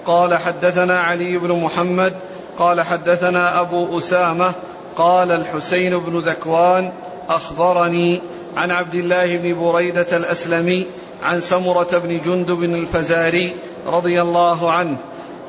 [0.05, 2.13] قال حدثنا علي بن محمد.
[2.57, 4.53] قال حدثنا أبو أسامة.
[4.97, 6.91] قال الحسين بن ذكوان
[7.29, 8.21] أخبرني
[8.55, 10.85] عن عبد الله بن بريدة الأسلمي
[11.23, 13.55] عن سمرة بن جندب الفزاري
[13.87, 14.97] رضي الله عنه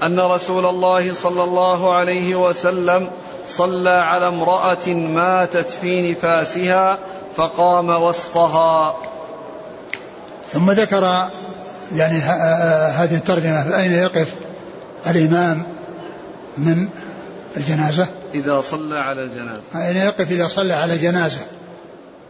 [0.03, 3.09] أن رسول الله صلى الله عليه وسلم
[3.49, 6.99] صلى على امرأة ماتت في نفاسها
[7.37, 8.97] فقام وسطها.
[10.53, 11.29] ثم ذكر
[11.97, 12.19] يعني
[12.99, 14.35] هذه الترجمة أين يقف
[15.07, 15.67] الإمام
[16.59, 16.89] من
[17.57, 19.63] الجنازة؟ إذا صلى على الجنازة.
[19.75, 21.41] أين يقف إذا صلى على جنازة.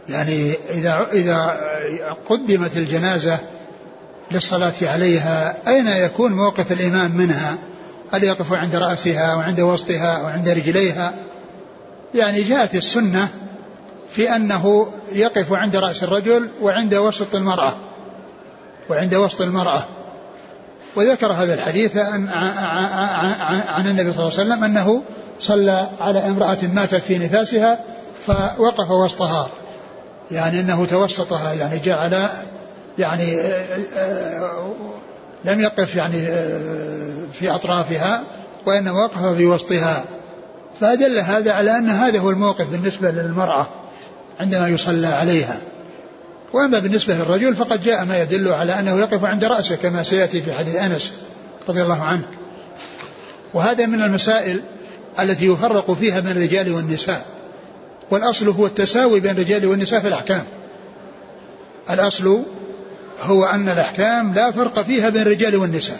[0.09, 1.59] يعني إذا إذا
[2.29, 3.39] قدمت الجنازة
[4.31, 7.57] للصلاة عليها أين يكون موقف الإمام منها؟
[8.13, 11.13] هل يقف عند رأسها وعند وسطها وعند رجليها؟
[12.15, 13.27] يعني جاءت السنة
[14.09, 17.75] في أنه يقف عند رأس الرجل وعند وسط المرأة
[18.89, 19.83] وعند وسط المرأة.
[20.95, 22.29] وذكر هذا الحديث عن,
[23.67, 25.03] عن النبي صلى الله عليه وسلم أنه
[25.39, 27.79] صلى على امرأة ماتت في نفاسها
[28.27, 29.49] فوقف وسطها.
[30.31, 32.29] يعني أنه توسطها يعني جعل
[32.97, 34.73] يعني آه، آه،
[35.45, 36.59] لم يقف يعني آه،
[37.33, 38.23] في أطرافها
[38.65, 40.05] وإنما وقف في وسطها.
[40.81, 43.67] فأدل هذا على أن هذا هو الموقف بالنسبة للمرأة
[44.39, 45.57] عندما يصلى عليها.
[46.53, 50.53] وأما بالنسبة للرجل فقد جاء ما يدل على أنه يقف عند رأسه كما سيأتي في
[50.53, 51.13] حديث أنس
[51.69, 52.23] رضي الله عنه.
[53.53, 54.61] وهذا من المسائل
[55.19, 57.25] التي يفرق فيها بين الرجال والنساء.
[58.11, 60.45] والأصل هو التساوي بين الرجال والنساء في الأحكام.
[61.89, 62.43] الأصل
[63.21, 65.99] هو أن الأحكام لا فرق فيها بين الرجال والنساء.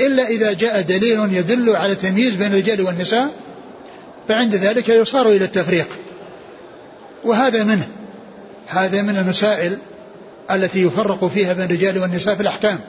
[0.00, 3.30] إلا إذا جاء دليل يدل على التمييز بين الرجال والنساء
[4.28, 5.86] فعند ذلك يصار إلى التفريق.
[7.24, 7.88] وهذا منه.
[8.66, 9.78] هذا من المسائل
[10.50, 12.80] التي يفرق فيها بين الرجال والنساء في الأحكام.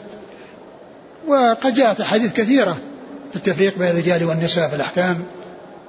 [1.28, 2.78] وقد جاءت أحاديث كثيرة
[3.30, 5.24] في التفريق بين الرجال والنساء في الأحكام.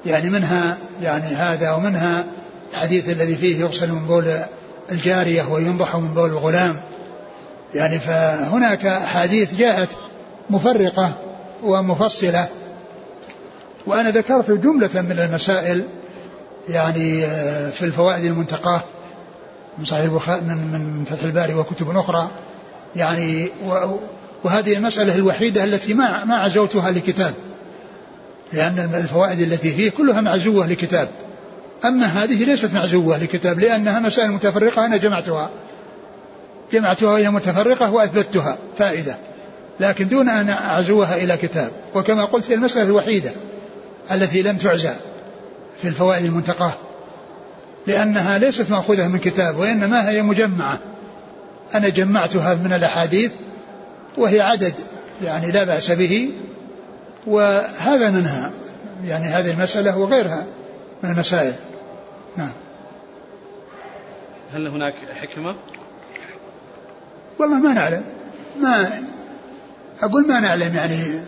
[0.07, 2.25] يعني منها يعني هذا ومنها
[2.73, 4.25] الحديث الذي فيه يغسل من بول
[4.93, 6.77] الجارية وينضح من بول الغلام.
[7.75, 9.89] يعني فهناك أحاديث جاءت
[10.51, 11.15] مفرقة
[11.63, 12.49] ومفصلة.
[13.87, 15.87] وأنا ذكرت جملة من المسائل
[16.69, 18.83] يعني آه، في الفوائد المنتقاة
[19.79, 22.31] من صحيح البخاري من من فتح الباري وكتب أخرى.
[22.97, 23.49] يعني
[24.45, 27.35] وهذه المسألة الوحيدة التي ما ما عزوتها لكتاب.
[28.53, 31.09] لأن الفوائد التي فيه كلها معزوة لكتاب.
[31.85, 35.51] أما هذه ليست معزوة لكتاب لأنها مسائل متفرقة أنا جمعتها.
[36.73, 39.17] جمعتها وهي متفرقة وأثبتها فائدة.
[39.81, 41.71] لكن دون أن أعزوها إلى كتاب.
[41.95, 43.31] وكما قلت هي المسألة الوحيدة
[44.13, 44.95] التي لم تعزى
[45.83, 46.75] في الفوائد المنتقاة.
[47.87, 50.79] لأنها ليست مأخوذة من كتاب وإنما هي مجمعة.
[51.75, 53.33] أنا جمعتها من الأحاديث
[54.17, 54.75] وهي عدد
[55.25, 56.31] يعني لا بأس به.
[57.27, 58.51] وهذا منها
[59.05, 60.47] يعني هذه المسألة وغيرها
[61.03, 61.55] من المسائل.
[62.37, 62.53] نعم.
[64.55, 65.55] هل هناك حكمة؟
[67.39, 68.03] والله ما نعلم.
[68.61, 68.91] ما
[70.03, 71.21] أقول ما نعلم يعني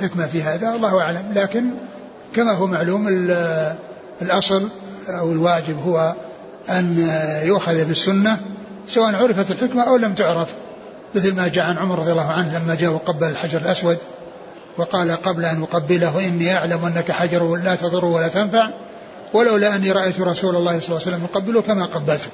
[0.00, 1.32] حكمة في هذا الله أعلم.
[1.34, 1.70] لكن
[2.36, 3.08] كما هو معلوم
[4.22, 4.68] الأصل
[5.08, 6.14] أو الواجب هو
[6.68, 7.10] أن
[7.44, 8.40] يؤخذ بالسنة
[8.88, 10.54] سواء عرفت الحكمة أو لم تعرف.
[11.14, 13.98] مثل ما جاء عن عمر رضي الله عنه لما جاء وقبل الحجر الأسود.
[14.80, 18.70] وقال قبل أن أقبله إني أعلم أنك حجر لا تضر ولا تنفع
[19.32, 22.30] ولولا أني رأيت رسول الله صلى الله عليه وسلم يقبله كما قبلتك.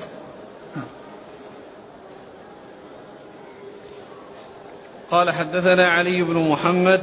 [5.10, 7.00] قال حدثنا علي بن محمد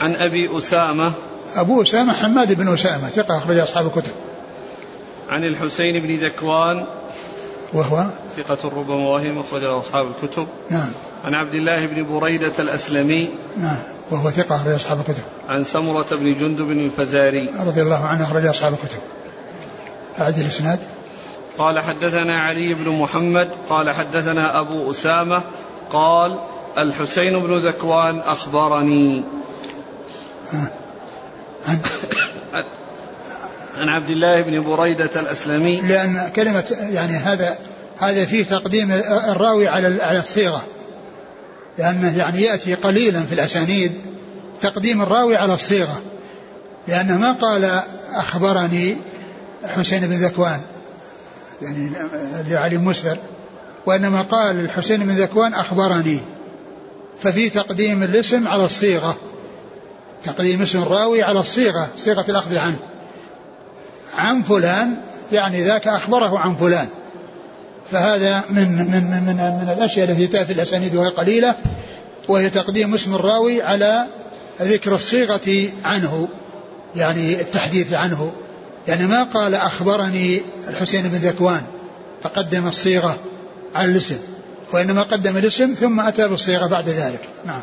[0.00, 1.12] عن أبي أسامة.
[1.54, 4.12] أبو أسامة حماد بن أسامة ثقة أخرج أصحاب الكتب.
[5.28, 6.86] عن الحسين بن ذكوان
[7.72, 10.46] وهو ثقة ربما وهم أخرج أصحاب الكتب.
[10.70, 10.92] نعم.
[11.24, 13.78] عن عبد الله بن بريدة الأسلمي نعم.
[14.10, 15.22] وهو ثقة أخرج أصحاب الكتب.
[15.48, 17.50] عن سمرة بن جندب الفزاري.
[17.60, 18.98] رضي الله عنه أخرج أصحاب الكتب.
[20.20, 20.78] أعد الإسناد.
[21.58, 25.42] قال حدثنا علي بن محمد قال حدثنا أبو أسامة
[25.92, 26.40] قال
[26.78, 29.24] الحسين بن ذكوان أخبرني.
[31.68, 31.78] عن
[33.78, 35.80] عن عبد الله بن بريدة الأسلمي.
[35.80, 37.58] لأن كلمة يعني هذا
[37.98, 38.92] هذا فيه تقديم
[39.28, 40.64] الراوي على على الصيغة.
[41.80, 43.92] لأنه يعني يأتي قليلا في الأسانيد
[44.60, 46.02] تقديم الراوي على الصيغة.
[46.88, 48.96] لأنه ما قال أخبرني
[49.64, 50.60] حسين بن ذكوان
[51.62, 51.90] يعني
[52.44, 53.18] لعلي مسر
[53.86, 56.20] وإنما قال الحسين بن ذكوان أخبرني.
[57.22, 59.16] ففي تقديم الاسم على الصيغة
[60.22, 62.78] تقديم اسم الراوي على الصيغة صيغة الأخذ عنه.
[64.14, 64.96] عن فلان
[65.32, 66.88] يعني ذاك أخبره عن فلان.
[67.90, 71.54] فهذا من من من من, الأشياء التي تأتي الأسانيد وهي قليلة
[72.28, 74.06] وهي تقديم اسم الراوي على
[74.62, 76.28] ذكر الصيغة عنه
[76.96, 78.32] يعني التحديث عنه.
[78.88, 81.62] يعني ما قال أخبرني الحسين بن ذكوان
[82.22, 83.18] فقدم الصيغة
[83.74, 84.18] على الاسم
[84.72, 87.20] وإنما قدم الاسم ثم أتى بالصيغة بعد ذلك.
[87.46, 87.60] نعم.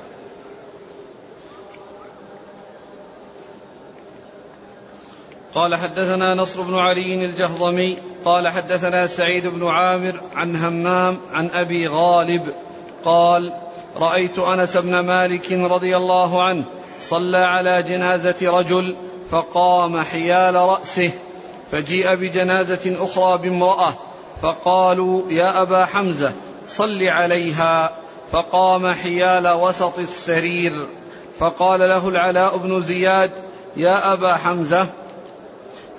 [5.56, 11.88] قال حدثنا نصر بن علي الجهضمي قال حدثنا سعيد بن عامر عن همام عن أبي
[11.88, 12.54] غالب
[13.06, 13.54] قال
[13.96, 16.64] رأيت أنس بن مالك رضي الله عنه
[17.00, 18.96] صلى على جنازة رجل
[19.30, 21.12] فقام حيال رأسه
[21.72, 23.94] فجيء بجنازة أخرى بامرأة
[24.42, 26.32] فقالوا يا أبا حمزة
[26.68, 27.92] صل عليها
[28.32, 30.88] فقام حيال وسط السرير
[31.40, 33.32] فقال له العلاء بن زياد
[33.78, 34.88] يا أبا حمزة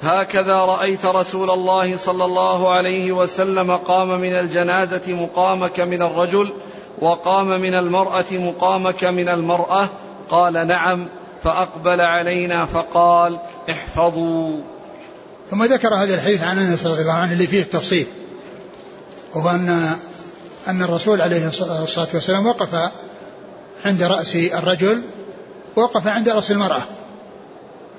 [0.03, 6.53] هكذا رأيت رسول الله صلى الله عليه وسلم قام من الجنازة مقامك من الرجل
[6.99, 9.89] وقام من المرأة مقامك من المرأة
[10.31, 11.09] قال نعم
[11.43, 14.61] فأقبل علينا فقال احفظوا.
[15.51, 18.07] ثم ذكر هذا الحديث عن أنس رضي الله عنه اللي فيه التفصيل
[19.35, 19.97] وهو ان
[20.69, 22.91] أن الرسول عليه الصلاة والسلام وقف
[23.85, 25.03] عند رأس الرجل
[25.77, 26.83] ووقف عند رأس المرأة.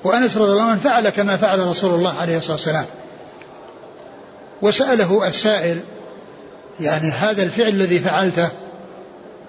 [0.04, 2.86] وأنس رضي الله عنه فعل كما فعل رسول الله عليه الصلاة والسلام.
[4.62, 5.80] وسأله السائل
[6.80, 8.50] يعني هذا الفعل الذي فعلته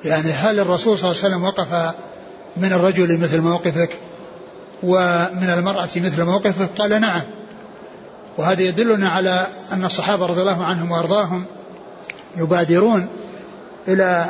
[0.04, 1.94] يعني هل الرسول صلى الله عليه وسلم وقف
[2.56, 3.90] من الرجل مثل موقفك؟
[4.82, 7.22] ومن المرأة مثل موقفك؟ قال نعم.
[8.38, 11.44] وهذا يدلنا على أن الصحابة رضي الله عنهم وأرضاهم
[12.36, 13.08] يبادرون
[13.88, 14.26] إلى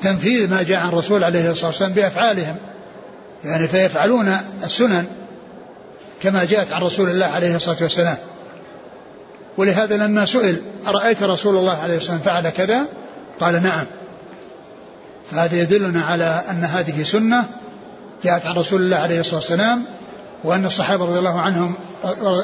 [0.00, 2.56] تنفيذ ما جاء عن الرسول عليه الصلاة والسلام بأفعالهم.
[3.44, 5.06] يعني فيفعلون السنن
[6.22, 8.16] كما جاءت عن رسول الله عليه الصلاة والسلام.
[9.56, 12.86] ولهذا لما سئل أرأيت رسول الله عليه الصلاة والسلام فعل كذا؟
[13.40, 13.86] قال نعم.
[15.30, 17.44] فهذا يدلنا على أن هذه سنة
[18.24, 19.84] جاءت عن رسول الله عليه الصلاة والسلام
[20.44, 21.74] وأن الصحابة رضي الله عنهم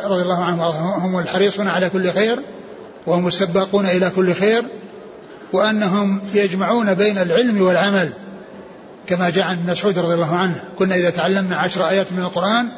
[0.05, 0.61] رضي الله عنهم
[1.01, 2.39] هم الحريصون على كل خير
[3.07, 4.65] وهم السباقون إلى كل خير
[5.53, 8.13] وأنهم يجمعون بين العلم والعمل
[9.07, 10.65] كما جاء عن مسعود رضي الله عنه.
[10.79, 12.69] كنا إذا تعلمنا عشر آيات من القرآن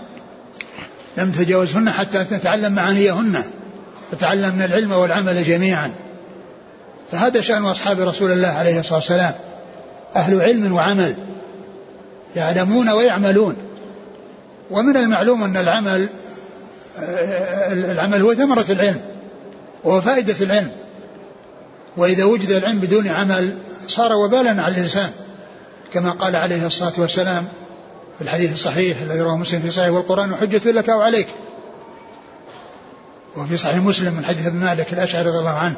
[1.17, 3.45] لم نتجاوزهن حتى نتعلم معانيهن
[4.13, 5.91] فتعلمنا العلم والعمل جميعا.
[7.13, 9.35] فهذا شأن أصحاب رسول الله عليه الصلاة والسلام.
[10.17, 11.17] أهل علم وعمل
[12.37, 13.57] يعلمون ويعملون.
[14.71, 16.09] ومن المعلوم أن العمل
[17.73, 19.01] العمل هو ثمرة العلم
[19.85, 20.71] وهو فائدة العلم.
[21.97, 23.57] وإذا وجد العلم بدون عمل
[23.89, 25.11] صار وبالا على الإنسان
[25.93, 27.45] كما قال عليه الصلاة والسلام
[28.19, 31.27] في الحديث الصحيح الذي رواه مسلم في صحيح والقرآن حجة لك أو عليك
[33.37, 35.77] وفي صحيح مسلم من حديث ابن مالك الأشعري رضي الله عنه.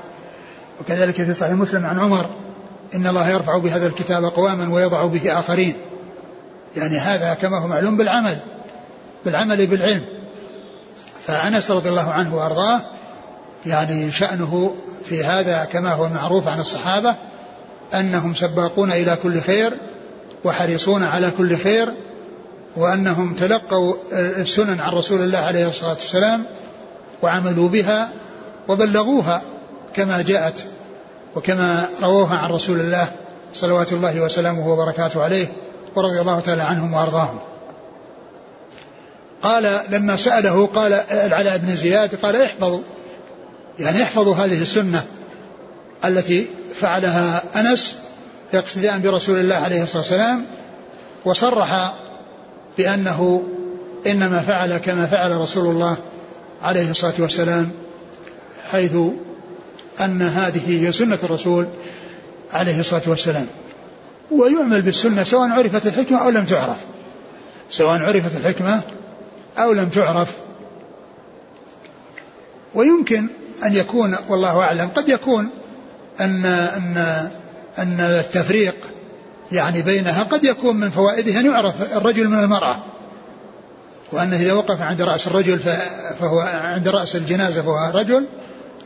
[0.81, 2.27] وكذلك في صحيح مسلم عن عمر
[2.95, 5.75] إن الله يرفع بهذا الكتاب قواما ويضع به آخرين.
[6.77, 8.39] يعني هذا كما هو معلوم بالعمل
[9.25, 10.05] بالعمل بالعلم.
[11.27, 12.81] فأنس رضي الله عنه وأرضاه
[13.67, 14.75] يعني شأنه
[15.09, 17.17] في هذا كما هو معروف عن الصحابة
[17.95, 19.73] أنهم سباقون إلى كل خير
[20.45, 21.93] وحريصون على كل خير
[22.79, 26.45] وأنهم تلقوا السنن عن رسول الله عليه الصلاة والسلام
[27.23, 28.09] وعملوا بها
[28.69, 29.43] وبلغوها
[29.95, 30.65] كما جاءت
[31.37, 33.09] وكما رووها عن رسول الله
[33.55, 35.47] صلوات الله وسلامه وبركاته عليه
[35.95, 37.39] ورضي الله تعالى عنهم وأرضاهم.
[39.43, 42.81] قال لما سأله قال العلاء بن زياد قال احفظوا
[43.79, 45.05] يعني احفظوا هذه السنة
[46.05, 47.99] التي فعلها أنس
[48.55, 50.47] اقتداء برسول الله عليه الصلاة والسلام
[51.25, 51.93] وصرح
[52.79, 53.43] بأنه
[54.07, 55.97] إنما فعل كما فعل رسول الله
[56.63, 57.71] عليه الصلاة والسلام
[58.63, 58.97] حيث
[60.01, 61.67] أن هذه هي سنة الرسول
[62.53, 63.47] عليه الصلاة والسلام.
[64.31, 66.77] ويعمل بالسنة سواء عرفت الحكمة أو لم تعرف.
[67.71, 68.83] سواء عرفت الحكمة
[69.59, 70.33] أو لم تعرف.
[72.75, 73.27] ويمكن
[73.65, 75.49] أن يكون والله أعلم قد يكون
[76.21, 76.97] أن أن
[77.79, 78.75] أن التفريق
[79.53, 82.77] يعني بينها قد يكون من فوائده أن يعرف الرجل من المرأة.
[84.13, 85.59] وأنه إذا وقف عند رأس الرجل
[86.19, 88.27] فهو عند رأس الجنازة فهو رجل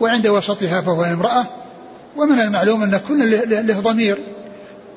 [0.01, 1.45] وعند وسطها فهو امرأة.
[2.17, 3.31] ومن المعلوم أن كل
[3.67, 4.19] له ضمير.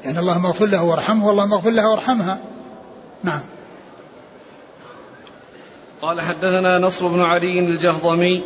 [0.06, 2.38] يعني اللهم اغفر له وارحمه واللهم اغفر له وارحمها.
[3.24, 3.42] نعم.
[6.02, 8.44] قال حدثنا نصر بن علي الجهضمي.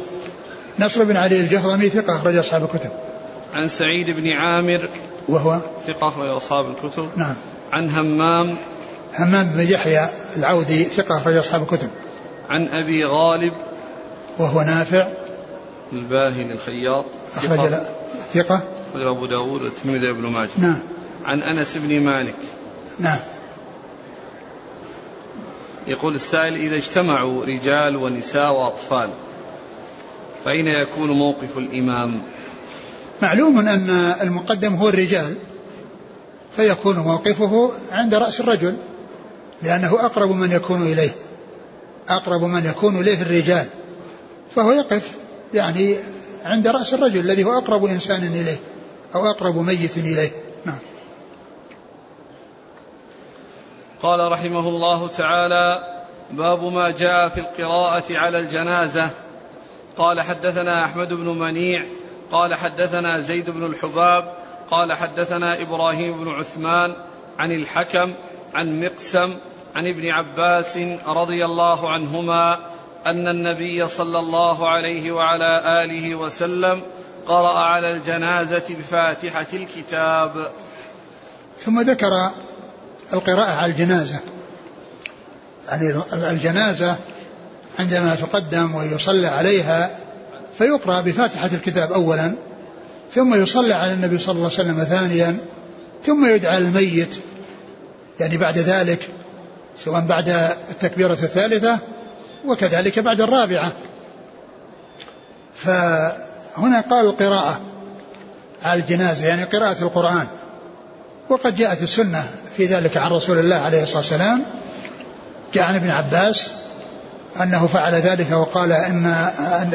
[0.79, 3.08] نصر بن علي الجهضمي ثقة أخرج أصحاب الكتب.
[3.53, 4.89] عن سعيد بن عامر
[5.29, 7.09] وهو ثقة أخرج أصحاب الكتب.
[7.17, 7.35] نعم.
[7.71, 8.57] عن همام
[9.19, 11.89] همام بن يحيى العودي ثقة أخرج أصحاب الكتب.
[12.49, 13.53] عن أبي غالب
[14.37, 15.13] وهو نافع.
[15.93, 17.73] الباهلي الخياط أخرج
[18.33, 18.63] ثقة.
[18.89, 20.49] أخرج أبو داود والترمذي بن ماجه.
[20.57, 20.79] نعم.
[21.25, 22.35] عن أنس بن مالك.
[22.99, 23.19] نعم.
[25.87, 29.09] يقول السائل إذا اجتمعوا رجال ونساء وأطفال
[30.45, 32.21] فأين يكون موقف الإمام؟
[33.21, 33.89] معلوم أن
[34.21, 35.35] المقدم هو الرجال
[36.55, 38.75] فيكون موقفه عند رأس الرجل
[39.61, 41.11] لأنه أقرب من يكون إليه
[42.07, 43.65] أقرب من يكون إليه الرجال
[44.55, 45.15] فهو يقف
[45.53, 45.95] يعني
[46.45, 48.57] عند رأس الرجل الذي هو أقرب إنسان إليه
[49.15, 50.31] أو أقرب ميت إليه.
[50.65, 50.77] نعم.
[54.01, 55.83] قال رحمه الله تعالى
[56.31, 59.09] باب ما جاء في القراءة على الجنازة.
[59.97, 61.83] قال حدثنا أحمد بن منيع
[62.31, 64.33] قال حدثنا زيد بن الحباب
[64.71, 66.95] قال حدثنا إبراهيم بن عثمان
[67.39, 68.13] عن الحكم
[68.53, 69.37] عن مقسم
[69.75, 72.59] عن ابن عباس رضي الله عنهما
[73.05, 76.81] أن النبي صلى الله عليه وعلى آله وسلم
[77.27, 80.51] قرأ على الجنازة بفاتحة الكتاب.
[81.57, 82.31] ثم ذكر
[83.13, 84.19] القراءة على الجنازة.
[85.67, 86.97] يعني الجنازة
[87.79, 89.99] عندما تقدم ويصلى عليها
[90.59, 92.35] فيقرأ بفاتحة الكتاب أولا
[93.13, 95.37] ثم يصلى على النبي صلى الله عليه وسلم ثانيا
[96.05, 97.19] ثم يدعى الميت
[98.19, 99.09] يعني بعد ذلك
[99.85, 100.29] سواء بعد
[100.69, 101.79] التكبيرة الثالثة
[102.45, 103.73] وكذلك بعد الرابعة.
[105.55, 107.61] فهنا قال القراءة
[108.61, 110.27] على الجنازة يعني قراءة القرآن.
[111.29, 112.23] وقد جاءت السنة
[112.57, 114.43] في ذلك عن رسول الله عليه الصلاة والسلام
[115.53, 116.49] جاء عن ابن عباس
[117.43, 119.15] أنه فعل ذلك وقال إن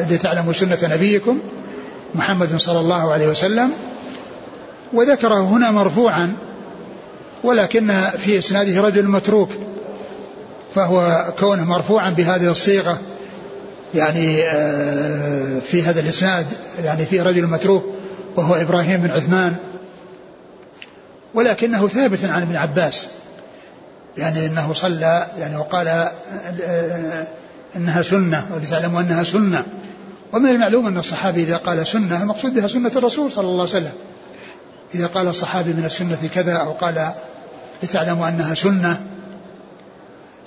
[0.09, 1.39] لتعلموا سنة نبيكم
[2.15, 3.71] محمد صلى الله عليه وسلم
[4.93, 6.35] وذكره هنا مرفوعا
[7.43, 9.49] ولكن في إسناده رجل متروك
[10.75, 12.99] فهو كونه مرفوعا بهذه الصيغة
[13.95, 16.45] يعني آه، في هذا الإسناد
[16.83, 17.85] يعني في رجل متروك
[18.35, 19.55] وهو إبراهيم بن عثمان
[21.33, 23.07] ولكنه ثابت عن ابن عباس
[24.17, 26.09] يعني إنه صلى يعني وقال
[27.75, 29.65] إنها سنة ولتعلموا أنها سنة.
[30.33, 33.93] ومن المعلوم أن الصحابي إذا قال سنة المقصود بها سنة الرسول صلى الله عليه وسلم.
[34.95, 37.11] إذا قال الصحابي من السنة كذا أو قال
[37.83, 39.01] لتعلموا أنها سنة.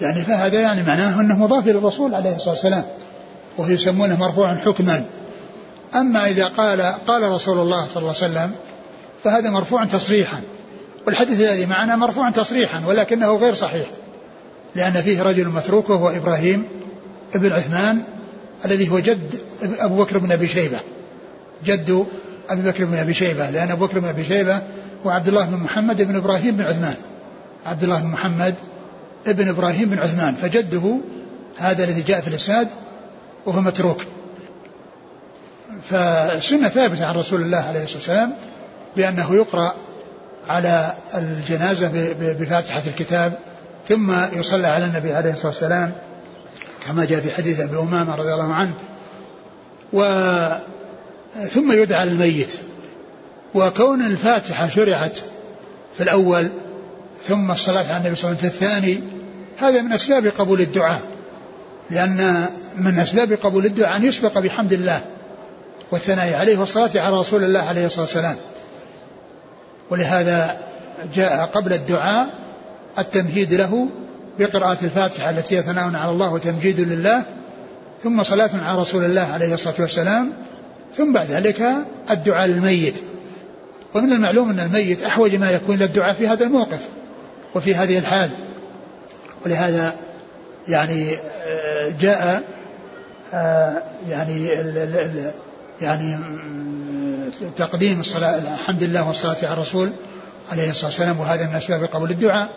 [0.01, 2.85] يعني فهذا يعني معناه أنه مضاف إلى الرسول عليه الصلاة والسلام
[3.57, 5.05] وهو يسمونه مرفوعا حكما.
[5.95, 8.51] أما إذا قال قال رسول الله صلى الله عليه وسلم
[9.25, 10.41] فهذا مرفوع تصريحا.
[11.07, 13.87] والحديث الذي معنا مرفوع تصريحا ولكنه غير صحيح.
[14.75, 16.65] لأن فيه رجل متروك وهو إبراهيم
[17.35, 18.03] ابن عثمان
[18.65, 20.81] الذي هو جد أبو بكر بن أبي شيبة.
[21.65, 22.07] جد
[22.49, 24.63] أبي بكر بن أبي شيبة لأن أبو بكر بن أبي شيبة
[25.07, 26.95] هو عبد الله بن محمد بن إبراهيم بن عثمان.
[27.67, 28.55] عبد الله بن محمد
[29.27, 30.35] ابن إبراهيم بن عثمان.
[30.35, 30.99] فجده
[31.57, 32.69] هذا الذي جاء في الإسناد
[33.47, 34.03] وهو متروك.
[35.91, 38.33] فالسنة ثابتة عن رسول الله عليه الصلاة والسلام
[38.97, 39.75] بأنه يقرأ
[40.49, 43.39] على الجنازة بفاتحة الكتاب
[43.89, 45.93] ثم يصلى على النبي عليه الصلاة والسلام
[46.87, 48.75] كما جاء في حديث أبي أمامة رضي الله عنه
[49.93, 50.03] و
[51.47, 52.59] ثم يدعى الميت.
[53.55, 55.19] وكون الفاتحة شرعت
[55.95, 56.51] في الأول
[57.29, 59.01] ثم الصلاة على النبي صلى الله عليه وسلم في الثاني
[59.57, 61.03] هذا من أسباب قبول الدعاء.
[61.91, 65.05] لأن من أسباب قبول الدعاء أن يسبق بحمد الله
[65.91, 68.37] والثناء عليه والصلاة على رسول الله عليه الصلاة والسلام.
[69.91, 70.57] ولهذا
[71.15, 72.29] جاء قبل الدعاء
[72.99, 73.89] التمهيد له
[74.39, 77.25] بقراءة الفاتحة التي هي ثناء على الله وتمجيد لله
[78.05, 80.33] ثم صلاة على رسول الله عليه الصلاة والسلام
[80.97, 81.63] ثم بعد ذلك
[82.11, 82.95] الدعاء للميت.
[83.95, 86.81] ومن المعلوم أن الميت أحوج ما يكون للدعاء في هذا الموقف
[87.55, 88.31] وفي هذه الحال.
[89.47, 89.95] ولهذا
[90.69, 91.15] يعني
[91.47, 92.43] آه، جاء
[93.35, 94.49] آه، يعني
[95.81, 96.17] يعني
[97.57, 99.91] تقديم الصلاة الحمد لله والصلاة على الرسول
[100.53, 102.49] عليه الصلاة والسلام وهذا من أسباب قبول الدعاء.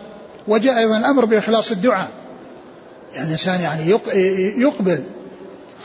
[0.48, 2.08] وجاء أيضا الأمر بإخلاص الدعاء.
[3.14, 3.90] يعني الإنسان يعني
[4.60, 5.04] يقبل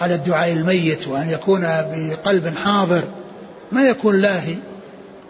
[0.02, 3.04] على الدعاء الميت وأن يكون بقلب حاضر.
[3.72, 4.56] ما يكون لاهي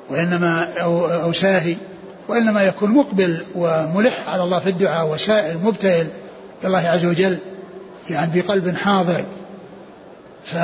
[0.09, 1.75] وإنما أو, أو ساهي
[2.27, 6.07] وإنما يكون مقبل وملح على الله في الدعاء وسائل مبتهل
[6.65, 7.37] الله عز وجل
[8.09, 9.25] يعني بقلب حاضر.
[10.43, 10.55] ف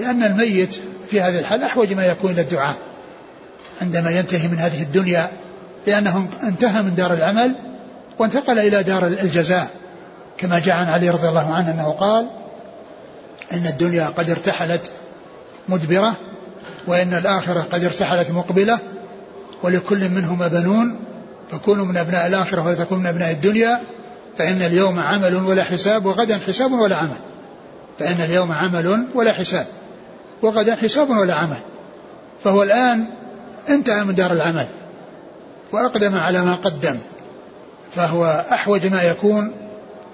[0.00, 0.74] لأن الميت
[1.10, 2.76] في هذه الحال أحوج ما يكون إلى الدعاء
[3.82, 5.28] عندما ينتهي من هذه الدنيا.
[5.86, 7.54] لأنه انتهى من دار العمل
[8.18, 9.70] وانتقل إلى دار الجزاء
[10.38, 12.30] كما جاء عن علي رضي الله عنه أنه قال
[13.52, 14.90] إن الدنيا قد ارتحلت
[15.68, 16.16] مدبرة
[16.86, 18.78] وإن الآخرة قد ارتحلت مقبلة
[19.62, 21.00] ولكل منهما بنون
[21.50, 23.80] فكونوا من أبناء الآخرة ولا تكونوا من أبناء الدنيا
[24.38, 27.16] فإن اليوم عمل ولا حساب وغدا حساب ولا عمل.
[27.98, 29.66] فإن اليوم عمل ولا حساب
[30.42, 31.58] وغدا حساب ولا عمل.
[32.44, 33.04] فهو الآن
[33.68, 34.66] انتهى من دار العمل.
[35.72, 36.98] وأقدم على ما قدم
[37.94, 39.52] فهو أحوج ما يكون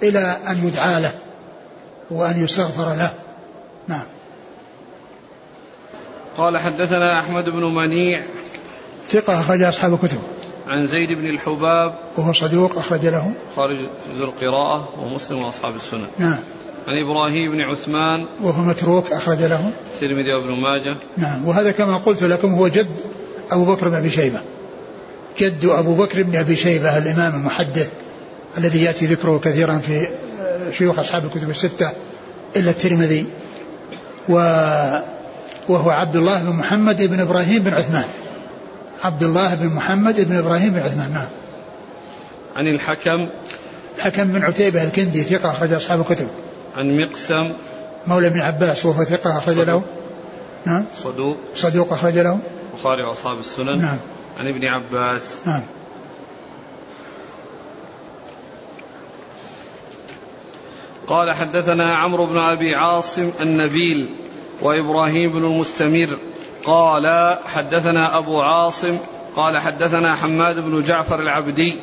[0.03, 1.13] إلى أن يدعى له
[2.11, 3.11] وأن يستغفر له.
[3.89, 4.05] نعم.
[6.37, 8.23] قال حدثنا أحمد بن منيع
[9.09, 10.19] ثقة أخرج أصحاب الكتب.
[10.67, 13.33] عن زيد بن الحباب وهو صدوق أخرج له.
[13.57, 13.77] خارج
[14.17, 16.07] في القراءة ومسلم وأصحاب السنة.
[16.19, 16.41] نعم.
[16.87, 19.71] عن إبراهيم بن عثمان وهو متروك أخرج له.
[19.95, 20.97] الترمذي وابن ماجه.
[21.17, 21.49] نعم.
[21.49, 22.97] وهذا كما قلت لكم هو جد
[23.51, 24.41] أبو بكر بن أبي شيبة.
[25.39, 27.91] جد أبو بكر بن أبي شيبة الإمام المحدث
[28.59, 30.09] الذي يأتي ذكره كثيرا في
[30.73, 31.93] شيوخ أصحاب الكتب الستة
[32.57, 33.27] إلا الترمذي
[34.29, 34.35] و
[35.69, 38.05] وهو عبد الله بن محمد بن إبراهيم بن عثمان.
[39.03, 41.29] عبد الله بن محمد بن إبراهيم بن عثمان نعم.
[42.57, 43.29] عن الحكم.
[43.97, 46.29] الحكم بن عتيبة الكندي ثقة أخرج أصحاب الكتب.
[46.77, 47.53] عن مقسم.
[48.07, 49.83] مولى ابن عباس وهو ثقة أخرج له.
[50.65, 50.85] نعم.
[50.97, 51.37] صدوق.
[51.57, 52.39] صدوق أخرج له.
[52.75, 53.79] البخاري وأصحاب السنن.
[53.83, 53.99] نعم.
[54.39, 55.37] عن ابن عباس.
[55.47, 55.63] نعم.
[61.07, 64.09] قال حدثنا عمرو بن أبي عاصم النبيل
[64.63, 66.19] وإبراهيم بن المستمر.
[66.65, 68.99] قال حدثنا أبو عاصم
[69.37, 71.81] قال حدثنا حماد بن جعفر العبدي.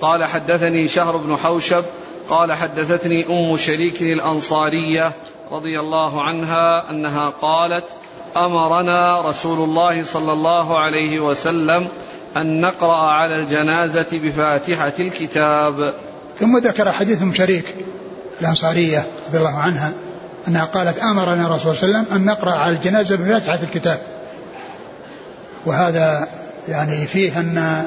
[0.00, 1.84] قال حدثني شهر بن حوشب
[2.28, 5.12] قال حدثتني أم شريك الأنصارية
[5.50, 7.84] رضي الله عنها أنها قالت
[8.36, 11.88] أمرنا رسول الله صلى الله عليه وسلم
[12.36, 15.94] أن نقرأ على الجنازة بفاتحة الكتاب.
[16.38, 17.74] ثم ذكر حديث ام شريك
[18.40, 19.92] الأنصارية رضي الله عنها
[20.48, 24.00] أنها قالت أمرنا رسول الله صلى الله عليه وسلم أن نقرأ على الجنازة بفاتحة الكتاب.
[25.66, 26.28] وهذا
[26.68, 27.86] يعني فيه ان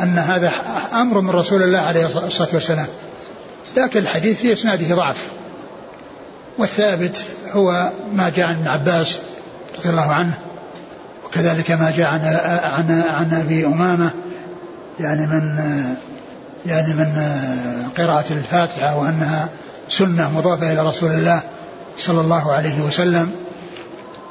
[0.00, 0.50] أن هذا
[0.92, 2.86] أمر من رسول الله عليه الصلاة والسلام.
[3.76, 5.26] لكن الحديث في إسناده ضعف.
[6.58, 9.18] والثابت هو ما جاء عن ابن عباس
[9.78, 10.34] رضي الله عنه.
[11.24, 12.20] وكذلك ما جاء عن
[12.64, 14.10] عن عن أبي أمامة
[15.00, 15.58] يعني من
[16.66, 17.12] يعني من
[17.98, 19.48] قراءة الفاتحة وأنها
[19.88, 21.42] سنة مضافة إلى رسول الله
[21.98, 23.30] صلى الله عليه وسلم.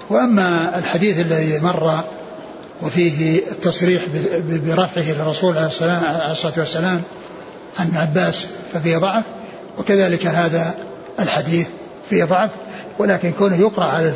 [0.09, 2.03] وأما الحديث الذي مر
[2.81, 4.01] وفيه التصريح
[4.47, 7.01] برفعه للرسول عليه الصلاة والسلام
[7.79, 9.23] عن عباس ففيه ضعف
[9.77, 10.73] وكذلك هذا
[11.19, 11.67] الحديث
[12.09, 12.51] فيه ضعف.
[12.99, 14.09] ولكن كونه يقرأ على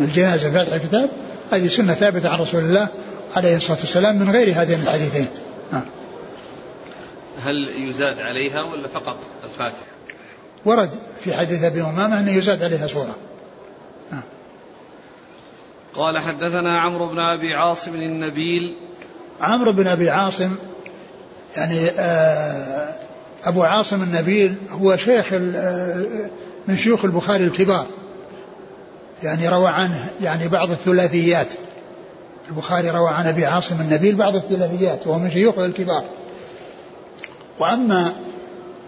[0.00, 1.10] الجنازة في فتح الكتاب
[1.52, 2.88] هذه سنة ثابتة عن رسول الله
[3.36, 5.26] عليه الصلاة والسلام من غير هذين الحديثين
[5.72, 5.82] نعم.
[7.44, 9.82] هل يزاد عليها ولا فقط الفاتحة
[10.64, 13.16] ورد في حديث أبي أمامة أنه يزاد عليها سورة
[14.12, 14.22] نعم.
[15.94, 18.74] قال حدثنا عمرو بن أبي عاصم النبيل
[19.40, 20.56] عمرو بن أبي عاصم
[21.56, 22.94] يعني آه،
[23.44, 26.30] أبو عاصم النبيل هو شيخ آه،
[26.68, 27.86] من شيوخ البخاري الكبار.
[29.22, 31.46] يعني روى عنه يعني بعض الثلاثيات.
[32.48, 36.04] البخاري روى عن أبي عاصم النبيل بعض الثلاثيات وهو من شيوخه الكبار.
[37.58, 38.12] وأما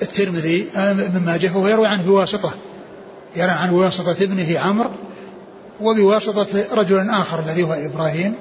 [0.03, 2.53] الترمذي آه، ابن ماجه فهو يروي عنه بواسطة.
[3.37, 4.91] يروي عن بواسطة ابنه عمرو
[5.81, 8.35] وبواسطة رجل آخر الذي هو إبراهيم.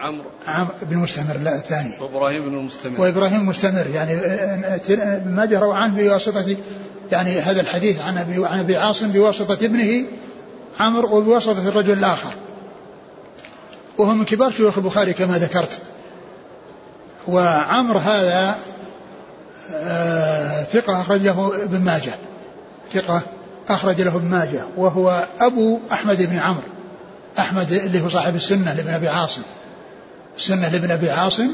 [0.00, 0.24] عمرو.
[0.48, 1.94] عمرو بن مستمر لا الثاني.
[2.00, 6.56] وإبراهيم بن المستمر وإبراهيم المستمر يعني آه، آه، ابن ماجه روى عنه بواسطة
[7.12, 10.06] يعني هذا الحديث عن ابي عن أبي عاصم بواسطة ابنه
[10.80, 12.32] عمرو وبواسطة الرجل الآخر.
[13.98, 15.78] وهو من كبار شيوخ البخاري كما ذكرت.
[17.28, 18.56] وعمر هذا
[19.72, 22.12] آه، ثقة أخرج له ابن ماجه.
[22.92, 23.22] ثقة
[23.68, 24.62] أخرج له ابن ماجه.
[24.76, 26.62] وهو أبو أحمد بن عمرو.
[27.38, 29.42] أحمد اللي هو صاحب السنة لابن أبي عاصم.
[30.36, 31.50] السنة لابن أبي عاصم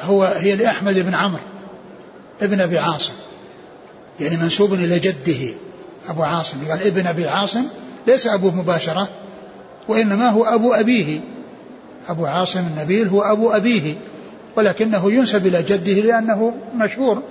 [0.00, 1.42] هو هي لأحمد بن عمرو
[2.42, 3.12] ابن أبي عاصم.
[4.20, 5.54] يعني منسوب إلى جده
[6.08, 6.56] أبو عاصم.
[6.70, 7.64] قال ابن أبي عاصم
[8.06, 9.08] ليس أبوه مباشرة
[9.88, 11.20] وإنما هو أبو أبيه.
[12.08, 13.96] أبو عاصم النبيل هو أبو أبيه
[14.56, 17.22] ولكنه ينسب إلى جده لأنه مشهور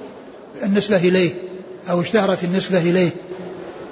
[0.64, 1.32] النسبة إليه
[1.90, 3.12] أو اشتهرت النسبة إليه.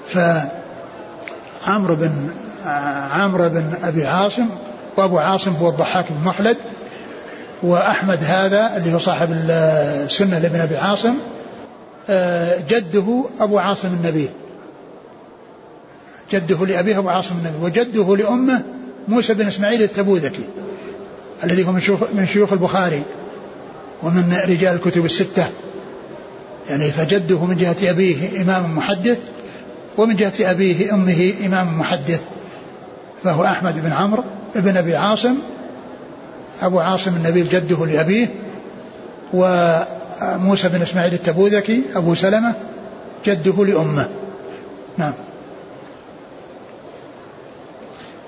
[0.07, 2.29] فعمرو بن
[3.11, 4.45] عمرو بن أبي عاصم
[4.97, 6.57] وأبو عاصم هو الضحاك بن مخلد
[7.63, 11.13] وأحمد هذا اللي هو صاحب السنة لابن أبي عاصم
[12.70, 14.30] جده أبو عاصم النبيل
[16.34, 17.66] جده لأبيه أبو عاصم النبي.
[17.66, 18.62] وجده لأمه
[19.08, 20.43] موسى بن إسماعيل التبوذكي
[21.43, 23.04] الذي هو من شيوخ, من شيوخ البخاري
[24.04, 25.45] ومن رجال الكتب الستة.
[26.70, 29.20] يعني فجده من جهة أبيه إمام محدث
[29.97, 32.22] ومن جهة أبيه أمه إمام محدث
[33.24, 34.24] فهو أحمد بن عمرو
[34.56, 35.36] بن أبي عاصم
[36.62, 38.28] أبو عاصم النبيل جده لأبيه.
[40.22, 42.53] وموسى بن إسماعيل التبوذكي أبو سلمة
[43.26, 44.09] جده لأمه.
[44.97, 45.13] نعم.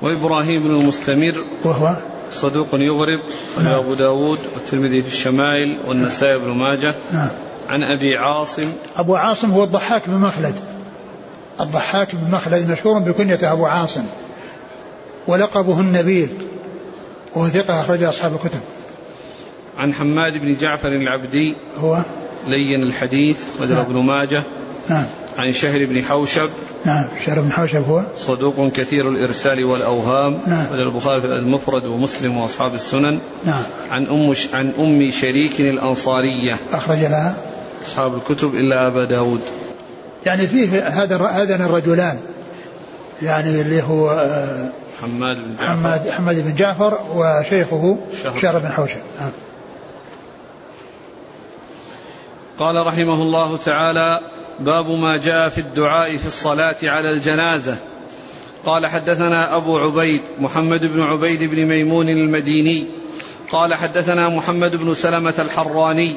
[0.02, 1.96] وإبراهيم بن المستمر وهو؟
[2.32, 3.20] صدوق يغرب
[3.64, 3.74] نعم.
[3.74, 6.96] أبو داود والترمذي في الشمائل والنسائي بن ماجه.
[7.14, 7.30] نعم.
[7.70, 8.72] عن أبي عاصم.
[8.96, 10.56] أبو عاصم هو الضحاك بن مخلد.
[11.62, 14.04] الضحاك بن مخلد مشهور بكنية أبو عاصم.
[15.28, 16.30] ولقبه النبيل.
[17.36, 18.60] وهو ثقة أخرج أصحاب الكتب.
[19.78, 22.02] عن حماد بن جعفر العبدي هو
[22.48, 23.86] لين الحديث رجل نعم.
[23.86, 24.44] ابن ماجه.
[24.90, 25.06] نعم.
[25.38, 26.50] عن شهر بن حوشب.
[26.86, 28.04] نعم شهر بن حوشب هو.
[28.16, 30.38] صدوق كثير الإرسال والأوهام.
[30.48, 30.66] نعم.
[30.74, 33.20] البخاري في المفرد ومسلم وأصحاب السنن.
[33.46, 33.64] نعم.
[33.92, 34.54] عن أم ش...
[34.54, 36.58] عن أم شريك الأنصارية.
[36.72, 37.36] أخرج لها.
[37.88, 39.42] أصحاب الكتب إلا أبا داود.
[40.26, 42.18] يعني فيه هذا هذان الرجلان.
[43.22, 44.72] يعني اللي هو آه،
[45.02, 45.74] حماد بن جعفر.
[45.74, 48.98] حماد حماد بن جعفر وشيخه شهر, شهر بن حوشب.
[49.20, 49.32] نعم.
[52.60, 54.20] قال رحمه الله تعالى
[54.60, 57.78] باب ما جاء في الدعاء في الصلاة على الجنازة.
[58.66, 62.86] قال حدثنا أبو عبيد محمد بن عبيد بن ميمون المديني.
[63.52, 66.16] قال حدثنا محمد بن سلمة الحراني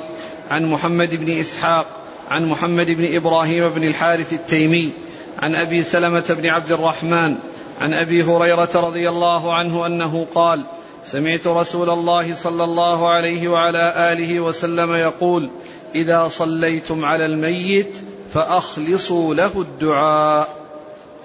[0.51, 1.87] عن محمد بن إسحاق
[2.31, 4.93] عن محمد بن إبراهيم بن الحارث التيمي
[5.39, 7.37] عن أبي سلمة بن عبد الرحمن
[7.81, 10.65] عن أبي هريرة رضي الله عنه أنه قال
[11.05, 15.51] سمعت رسول الله صلى الله عليه وعلى آله وسلم يقول
[15.95, 17.95] إذا صليتم على الميت
[18.35, 20.49] فأخلصوا له الدعاء.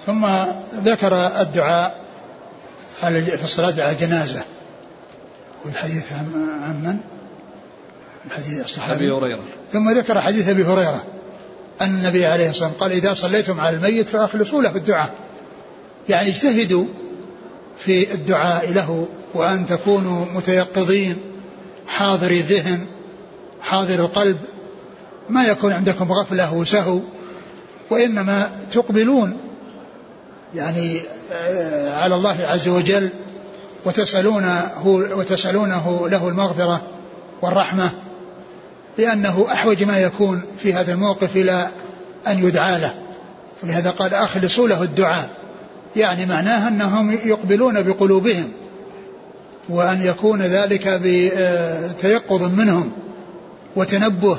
[0.06, 0.26] ثم
[0.74, 2.04] ذكر الدعاء
[3.36, 4.42] في الصلاة على الجنازة.
[5.64, 6.96] والحديث عن من؟
[8.26, 8.94] الحديث الصحابي.
[8.94, 9.42] أبي هريرة.
[9.72, 11.02] ثم ذكر حديث أبي هريرة.
[11.80, 15.14] أن النبي عليه الصلاة والسلام قال إذا صليتم على الميت فأخلصوا له الدعاء.
[16.08, 16.84] يعني اجتهدوا
[17.78, 21.16] في الدعاء له وأن تكونوا متيقظين
[21.86, 22.86] حاضر الذهن
[23.60, 24.38] حاضر القلب
[25.32, 27.00] ما يكون عندكم غفلة وسهو
[27.90, 29.36] وإنما تقبلون
[30.54, 31.00] يعني
[31.32, 33.10] آه، على الله عز وجل
[33.84, 36.82] وتسألونه وتسألونه له المغفرة
[37.42, 37.90] والرحمة
[38.98, 41.68] لأنه أحوج ما يكون في هذا الموقف إلى
[42.26, 42.94] أن يدعى له.
[43.62, 45.30] ولهذا قال أخلصوا له الدعاء.
[45.96, 48.52] يعني معناه أنهم يقبلون بقلوبهم
[49.68, 52.92] وأن يكون ذلك بتيقظ منهم
[53.76, 54.38] وتنبه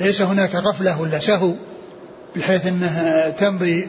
[0.00, 1.52] ليس هناك غفلة ولا سهو
[2.36, 3.86] بحيث أنه تمضي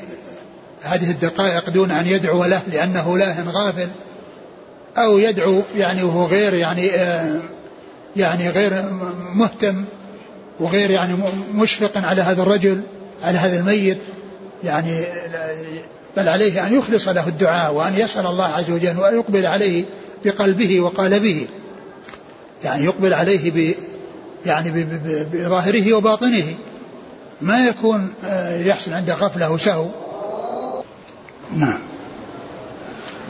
[0.84, 3.88] هذه الدقائق دون أن يدعو له لأنه لاه غافل
[4.97, 6.88] أو يدعو يعني وهو غير يعني
[8.16, 8.84] يعني غير
[9.36, 9.86] مهتم
[10.60, 11.18] وغير يعني
[11.53, 12.82] مشفق على هذا الرجل
[13.24, 13.97] على هذا الميت.
[14.64, 15.06] يعني
[16.18, 19.86] بل عليه أن يخلص له الدعاء وأن يسأل الله عز وجل وأن يقبل عليه
[20.26, 21.47] بقلبه وقالبه
[22.64, 23.76] يعني يقبل عليه
[24.45, 24.87] يعني
[25.33, 26.55] بظاهره وباطنه.
[27.41, 29.87] ما يكون آه، يحصل عنده غفلة وسهو
[31.55, 31.79] نعم.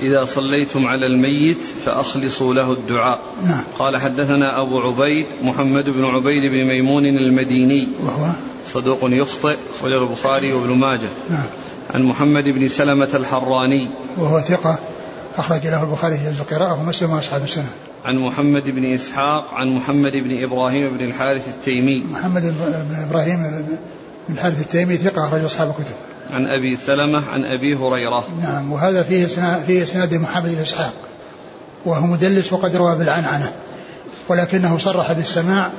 [0.01, 3.19] إذا صليتم على الميت فأخلصوا له الدعاء.
[3.47, 3.63] نعم.
[3.79, 7.89] قال حدثنا أبو عبيد محمد بن عبيد بن ميمون المديني.
[8.03, 8.27] وهو؟
[8.67, 11.09] صدوق يخطئ خرج البخاري وابن ماجه.
[11.29, 11.45] نعم.
[11.93, 13.89] عن محمد بن سلمة الحراني.
[14.17, 14.79] وهو ثقة
[15.35, 17.69] أخرج له البخاري في القراءة ومسلم وأصحاب السنة.
[18.05, 22.03] عن محمد بن إسحاق عن محمد بن إبراهيم بن الحارث التيمي.
[22.11, 22.41] محمد
[22.89, 23.37] بن إبراهيم
[24.29, 25.95] بن الحارث التيمي ثقة أخرج أصحاب الكتب.
[26.31, 28.27] عن أبي سلمة عن أبي هريرة.
[28.41, 29.25] نعم وهذا فيه
[29.67, 30.93] فيه إسناد محمد بن إسحاق
[31.85, 33.53] وهو مدلس وقد روى بالعنعنة
[34.27, 35.71] ولكنه صرح بالسماع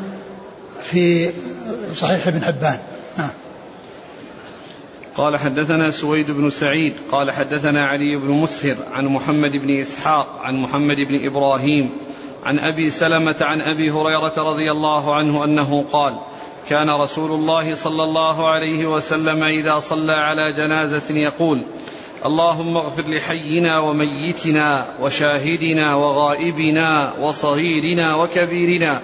[0.82, 1.30] في
[1.94, 2.78] صحيح ابن حبان.
[3.18, 3.30] نعم.
[5.16, 10.56] قال حدثنا سويد بن سعيد قال حدثنا علي بن مسهر عن محمد بن إسحاق عن
[10.56, 11.90] محمد بن إبراهيم
[12.46, 16.18] عن أبي سلمة عن أبي هريرة رضي الله عنه أنه قال
[16.68, 21.62] كان رسول الله صلى الله عليه وسلم إذا صلى على جنازة يقول
[22.26, 29.00] اللهم اغفر لحينا وميتنا وشاهدنا وغائبنا وصغيرنا وكبيرنا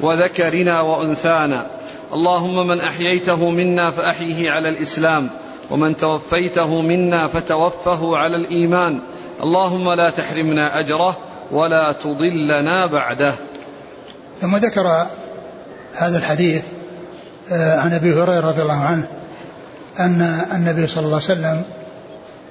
[0.00, 1.66] وذكرنا وأنثانا.
[2.12, 5.30] اللهم من أحييته منا فأحيه على الإسلام
[5.70, 9.00] ومن توفيته منا فتوفه على الإيمان.
[9.42, 11.16] اللهم لا تحرمنا أجره
[11.52, 13.34] ولا تضلنا بعده.
[14.40, 15.06] ثم ذكر
[15.94, 16.62] هذا الحديث
[17.52, 19.06] آه، عن أبي هريرة رضي الله عنه
[20.00, 21.62] أن النبي صلى الله عليه وسلم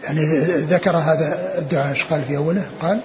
[0.04, 0.20] يعني
[0.56, 1.90] ذكر هذا الدعاء.
[1.90, 3.00] إيش قال في أوله؟ قال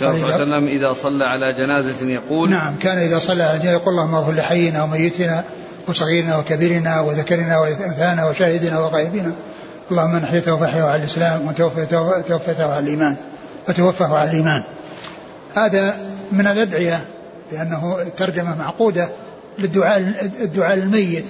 [0.00, 3.58] كان صلى الله عليه وسلم إذا صلى على جنازة يقول نعم كان إذا صلى على
[3.58, 5.44] جنازة يقول اللهم اغفر لحينا وميتنا
[5.88, 9.32] وصغيرنا وكبيرنا وذكرنا وأنثانا وشاهدنا وغائبنا.
[9.90, 13.16] اللهم من احييته فاحيه على الإسلام وتوفيته على الإيمان
[13.68, 14.62] وتوفاه على الإيمان.
[15.56, 15.96] هذا
[16.32, 17.04] من الأدعية
[17.52, 19.08] لأنه ترجمة معقودة
[19.58, 19.98] للدعاء
[20.40, 21.24] الدعاء الميت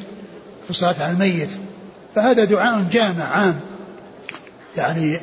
[0.64, 1.48] في الصلاة على الميت.
[2.14, 3.60] فهذا دعاء جامع عام.
[4.76, 5.18] يعني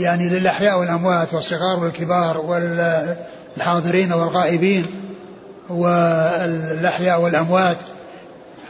[0.00, 4.86] يعني للأحياء والأموات والصغار والكبار والحاضرين والغائبين
[5.68, 7.76] والأحياء والأموات.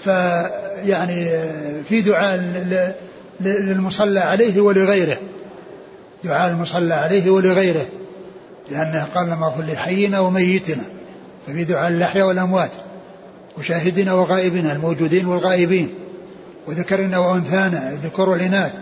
[0.05, 1.31] فيعني
[1.89, 2.37] في دعاء
[3.41, 5.19] للمصلى عليه ولغيره.
[6.25, 7.87] دعاء المصلى عليه ولغيره.
[8.71, 10.85] لأنه قال لما اغفر لحينا وميتنا
[11.47, 12.71] ففي دعاء الأحياء والأموات
[13.59, 15.95] وشاهدنا وغائبنا الموجودين والغائبين
[16.67, 18.73] وذكرنا وأنثانا الذكور والإناث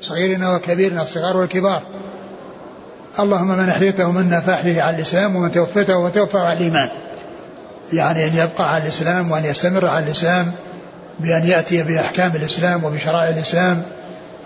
[0.00, 1.82] صغيرنا وكبيرنا الصغار والكبار
[3.18, 6.88] اللهم من أحييته منا فأحيه على الإسلام ومن توفيته وتوفى على الإيمان
[7.92, 10.52] يعني أن يبقى على الإسلام وأن يستمر على الإسلام
[11.20, 13.82] بأن يأتي بأحكام الإسلام وبشرائع الإسلام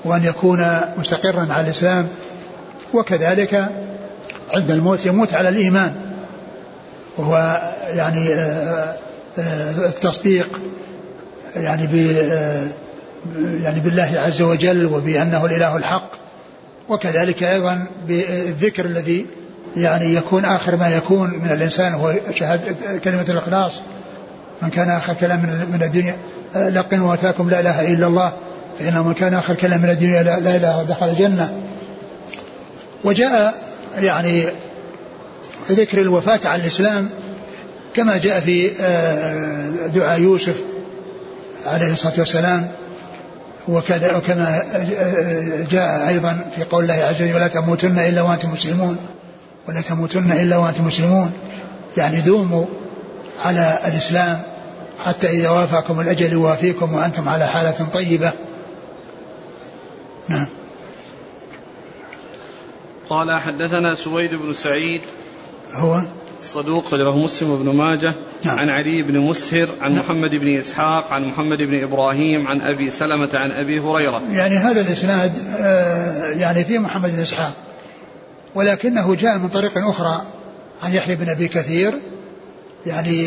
[0.04, 2.08] وأن يكون مستقرا على الإسلام
[2.94, 3.68] وكذلك
[4.54, 5.94] عند الموت يموت على الإيمان.
[7.18, 7.62] وهو
[7.94, 8.96] يعني آه،
[9.38, 10.60] آه، التصديق
[11.56, 12.66] يعني ب آه،
[13.62, 16.10] يعني بالله عز وجل وبأنه الإله الحق.
[16.88, 19.26] وكذلك أيضا بالذكر الذي
[19.76, 23.72] يعني يكون آخر ما يكون من الإنسان هو شهادة كلمة الإخلاص.
[24.62, 25.40] من كان آخر كلام
[25.72, 26.16] من الدنيا
[26.54, 28.32] لقن واتاكم لا إله إلا الله
[28.78, 31.62] فإنه من كان آخر كلام من الدنيا لا إله دخل الجنة.
[33.04, 33.67] وجاء
[34.02, 34.44] يعني
[35.70, 37.08] ذكر الوفاة على الإسلام
[37.94, 40.56] كما جاء في آه، دعاء يوسف
[41.64, 42.70] عليه الصلاة والسلام
[43.68, 48.96] وكما آه، جاء أيضا في قول الله عز وجل لا تموتن إلا وأنتم مسلمون
[49.68, 51.32] ولا تموتن إلا وأنتم مسلمون
[51.96, 52.64] يعني دوموا
[53.38, 54.42] على الإسلام
[55.04, 58.32] حتى إذا وافاكم الأجل يوافيكم وأنتم على حالة طيبة.
[60.28, 60.46] نعم.
[63.10, 65.00] قال حدثنا سويد بن سعيد.
[65.72, 66.02] هو
[66.42, 68.14] صدوق له مسلم بن ماجه.
[68.44, 68.58] نعم.
[68.58, 70.04] عن علي بن مسهر عن نعم.
[70.04, 74.22] محمد بن إسحاق عن محمد بن إبراهيم عن أبي سلمة عن أبي هريرة.
[74.32, 77.52] يعني هذا الإسناد آه يعني في محمد بن إسحاق.
[78.54, 80.22] ولكنه جاء من طريق أخرى
[80.82, 81.94] عن يحيى بن أبي كثير.
[82.86, 83.26] يعني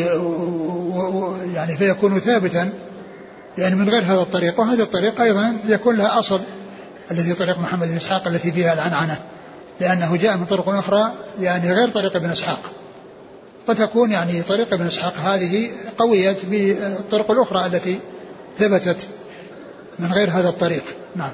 [1.54, 2.72] يعني فيكون ثابتا
[3.58, 4.60] يعني من غير هذا الطريق.
[4.60, 6.40] وهذا الطريق أيضا يكون لها أصل
[7.10, 9.18] الذي طريق محمد بن إسحاق التي فيها العنعنة.
[9.80, 12.60] لأنه جاء من طرق أخرى يعني غير طريق ابن إسحاق.
[13.66, 17.98] فتكون يعني طريق ابن إسحاق هذه قويت بالطرق الأخرى التي
[18.58, 19.08] ثبتت
[19.98, 20.84] من غير هذا الطريق.
[21.16, 21.32] نعم.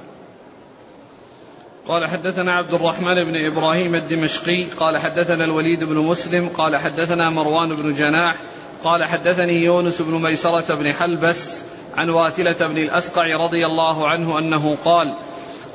[1.89, 7.77] قال حدثنا عبد الرحمن بن إبراهيم الدمشقي قال حدثنا الوليد بن مسلم قال حدثنا مروان
[7.77, 8.37] بن جناح
[8.85, 11.49] قال حدثني يونس بن ميسرة بن حلبس
[11.97, 15.15] عن واثلة بن الأسقع رضي الله عنه أنه قال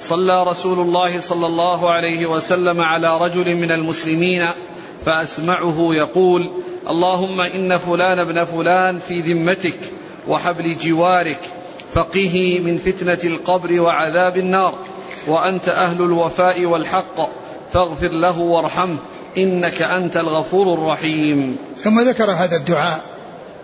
[0.03, 4.45] صلى رسول الله صلى الله عليه وسلم على رجل من المسلمين
[5.05, 6.51] فأسمعه يقول
[6.89, 9.79] اللهم إن فلان ابن فلان في ذمتك
[10.27, 11.39] وحبل جوارك
[11.93, 14.73] فقه من فتنة القبر وعذاب النار
[15.27, 17.29] وأنت أهل الوفاء والحق
[17.73, 18.97] فاغفر له وارحمه
[19.37, 21.57] إنك أنت الغفور الرحيم.
[21.77, 23.01] ثم ذكر هذا الدعاء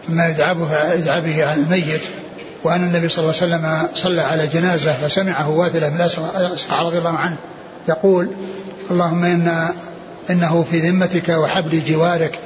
[0.10, 2.10] ما يدعى به على الميت.
[2.64, 6.02] وأن النبي صلى الله عليه وسلم صلى على جنازة فسمعه واثلة بن
[6.36, 7.36] أسقع رضي الله عنه.
[7.90, 8.30] يقول
[8.92, 9.70] اللهم إن
[10.30, 12.40] إنه في ذمتك وحبل جوارك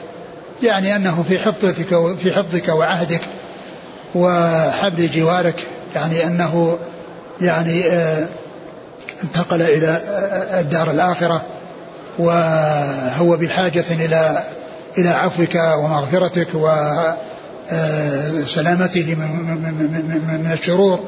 [0.64, 3.22] يعني أنه في حفظك في حفظك وعهدك
[4.16, 6.78] وحبل جوارك يعني أنه
[7.42, 8.28] يعني آه
[9.24, 11.42] انتقل إلى آه، الدار الآخرة
[12.20, 14.44] وهو بحاجة إلى
[14.98, 16.48] إلى عفوك ومغفرتك
[18.34, 21.00] وسلامته من الشرور.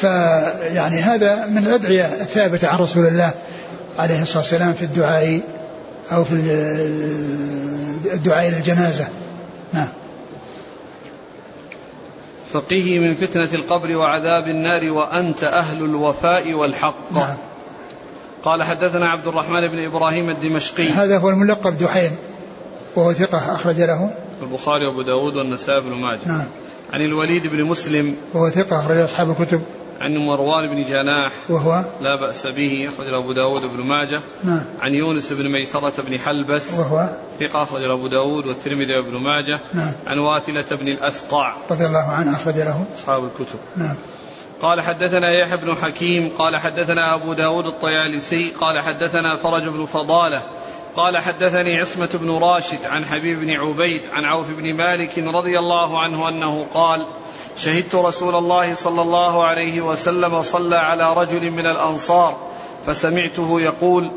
[0.00, 3.30] فيعني هذا من الأدعية الثابتة عن رسول الله
[3.98, 5.40] عليه الصلاة والسلام في الدعاء
[6.12, 6.34] أو في
[8.12, 9.08] الدعاء للجنازة
[9.72, 9.88] نعم.
[12.52, 17.12] فقه من فتنة القبر وعذاب النار وأنت أهل الوفاء والحق.
[17.12, 17.36] نعم.
[18.42, 20.88] قال حدثنا عبد الرحمن بن إبراهيم الدمشقي.
[20.88, 22.16] هذا هو الملقب دحيم
[22.96, 24.10] وهو ثقة أخرج له.
[24.42, 26.20] البخاري وأبو داود والنسائي بن ماجه.
[26.26, 26.46] نعم.
[26.92, 28.16] عن الوليد بن مسلم.
[28.34, 29.62] وهو ثقة أخرج أصحاب الكتب.
[30.00, 31.32] عن مروان بن جناح.
[31.48, 34.20] وهو؟ لا بأس به أخرج أبو داود بن ماجه.
[34.44, 34.64] نعم.
[34.80, 36.72] عن يونس بن ميسرة بن حلبس.
[36.72, 37.08] وهو؟
[37.40, 39.60] ثقة أخرج أبو داود والترمذي وابن ماجه.
[39.74, 39.92] نعم.
[40.06, 41.54] عن واثلة بن الأسقع.
[41.70, 42.84] رضي الله عنه أخرج له.
[42.96, 43.58] أصحاب الكتب.
[43.76, 43.96] نعم.
[44.62, 50.42] قال حدثنا يحيى بن حكيم قال حدثنا أبو داود الطيالسي قال حدثنا فرج بن فضالة
[50.96, 56.00] قال حدثني عصمة بن راشد عن حبيب بن عبيد عن عوف بن مالك رضي الله
[56.00, 57.06] عنه أنه قال
[57.56, 62.36] شهدت رسول الله صلى الله عليه وسلم صلى على رجل من الأنصار
[62.86, 64.10] فسمعته يقول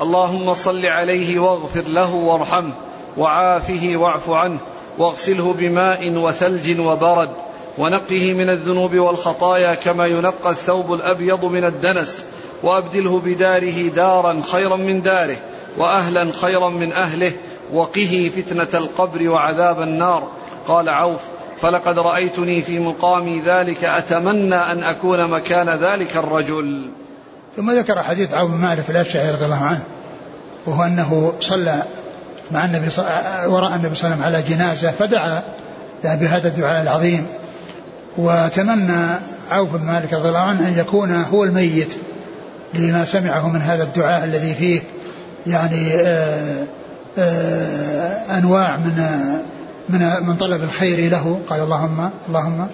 [0.00, 2.72] اللهم صل عليه واغفر له وارحمه
[3.16, 4.58] وعافه واعف عنه
[4.98, 7.30] واغسله بماء وثلج وبرد
[7.78, 12.26] ونقه من الذنوب والخطايا كما ينقى الثوب الأبيض من الدنس
[12.62, 15.36] وأبدله بداره دارا خيرا من داره
[15.78, 17.32] واهلا خيرا من أهله
[17.72, 20.28] وقه فتنة القبر وعذاب النار.
[20.68, 21.20] قال عوف
[21.60, 26.90] فلقد رأيتني في مقامي ذلك أتمنى أن أكون مكان ذلك الرجل.
[27.56, 29.82] ثم ذكر حديث عوف بن مالك الأشعري رضي الله عنه
[30.66, 31.82] وهو أنه صلى
[32.50, 32.88] مع النبي
[33.46, 35.42] وراء النبي صلى الله عليه وسلم على جنازة فدعا
[36.04, 37.26] بهذا الدعاء العظيم.
[38.18, 39.18] وتمنى
[39.50, 41.96] عوف بن مالك رضي الله عنه أن يكون هو الميت
[42.74, 44.80] لما سمعه من هذا الدعاء الذي فيه.
[45.46, 46.66] يعني آآ آه،
[47.18, 49.06] آآ آه، أنواع من
[49.88, 51.40] من من طلب الخير له.
[51.48, 52.66] قال اللهم اللهم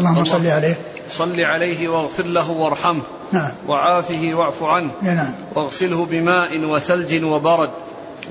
[0.00, 0.74] اللهم صل عليه.
[1.10, 3.02] صل عليه واغفر له وارحمه.
[3.32, 3.50] نعم.
[3.68, 4.90] وعافه واعف عنه.
[5.02, 5.32] نعم.
[5.54, 7.70] واغسله بماء وثلج وبرد.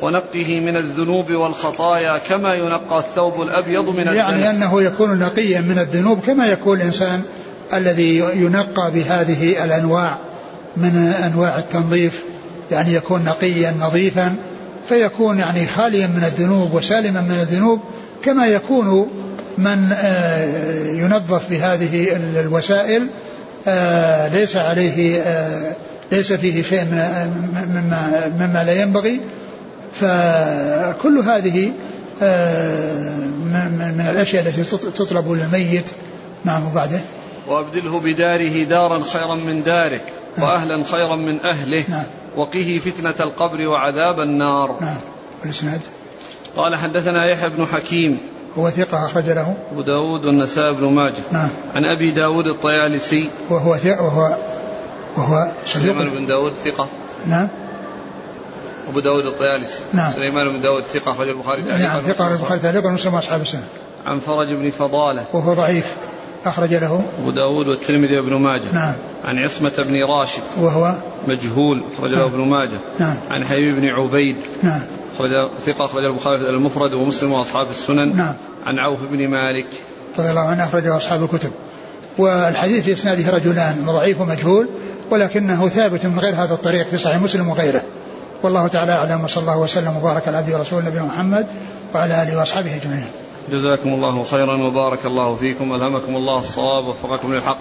[0.01, 5.79] ونقه من الذنوب والخطايا كما ينقى الثوب الأبيض من الدنس يعني أنه يكون نقيا من
[5.79, 7.21] الذنوب كما يكون الإنسان
[7.73, 10.19] الذي ينقى بهذه الأنواع
[10.77, 12.23] من أنواع التنظيف.
[12.71, 14.35] يعني يكون نقيا نظيفا
[14.89, 17.79] فيكون يعني خاليا من الذنوب وسالما من الذنوب
[18.23, 19.09] كما يكون
[19.57, 23.07] من آه، ينظف بهذه الوسائل
[23.67, 25.75] آه، ليس عليه آه،
[26.11, 29.21] ليس فيه شيء مما, مما لا ينبغي
[29.93, 31.71] فكل هذه
[33.91, 35.91] من الأشياء التي تطلب للميت
[36.45, 36.99] نعم وبعده
[37.47, 39.99] وأبدله بداره دارا خيرا من داره
[40.37, 40.49] نعم.
[40.49, 42.03] وأهلا خيرا من أهله نعم.
[42.37, 44.75] وقه فتنة القبر وعذاب النار.
[44.81, 44.97] نعم.
[45.45, 45.81] الإسناد
[46.55, 48.17] قال حدثنا يحيى بن حكيم.
[48.57, 49.57] هو ثقة أخرج له.
[49.71, 51.23] أبو داود والنسائي بن ماجه.
[51.31, 51.49] نعم.
[51.75, 53.29] عن أبي داود الطيالسي.
[53.49, 54.35] وهو ثقة وهو
[55.17, 56.87] وهو سليمان بن داود ثقة.
[57.25, 57.47] نعم.
[58.89, 59.79] أبو داود الطيالسي.
[59.93, 60.11] نعم.
[60.13, 63.63] سليمان بن داود ثقة أخرج البخاري تعليقا نعم ثقة البخاري تعليقا ومسلم أصحاب السنة.
[64.05, 65.25] عن فرج بن فضالة.
[65.33, 65.95] وهو ضعيف.
[66.45, 68.73] أخرج له أبو داود والترمذي وابن ماجه.
[68.73, 68.95] نعم.
[69.25, 70.41] عن عصمة بن راشد.
[70.59, 70.95] وهو
[71.27, 72.27] مجهول أخرج له نعم.
[72.27, 72.79] ابن ماجه.
[72.99, 73.17] نعم.
[73.29, 74.37] عن حبيب بن عبيد.
[74.63, 74.81] نعم.
[75.15, 75.29] أخرج
[75.65, 78.15] ثقة أخرج البخاري المفرد ومسلم وأصحاب السنن.
[78.17, 78.33] نعم.
[78.65, 79.67] عن عوف بن مالك.
[80.19, 81.51] رضي الله عنه أخرجه أصحاب الكتب.
[82.17, 84.69] والحديث في إسناده رجلان ضعيف ومجهول
[85.11, 87.81] ولكنه ثابت من غير هذا الطريق في صحيح مسلم وغيره.
[88.43, 91.47] والله تعالى أعلم وصلى الله وسلم وبارك على عبده ورسوله نبينا محمد
[91.95, 93.07] وعلى آله وأصحابه أجمعين.
[93.51, 95.75] جزاكم الله خيرا وبارك الله فيكم.
[95.75, 97.57] ألهمكم الله الصواب ووفقكم للحق.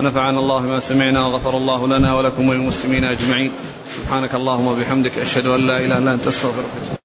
[0.00, 3.52] ونفعنا الله ما سمعنا وغفر الله لنا ولكم وللمسلمين أجمعين.
[3.96, 6.97] سبحانك اللهم وبحمدك أشهد أن لا إله إلا أنت أستغفرك.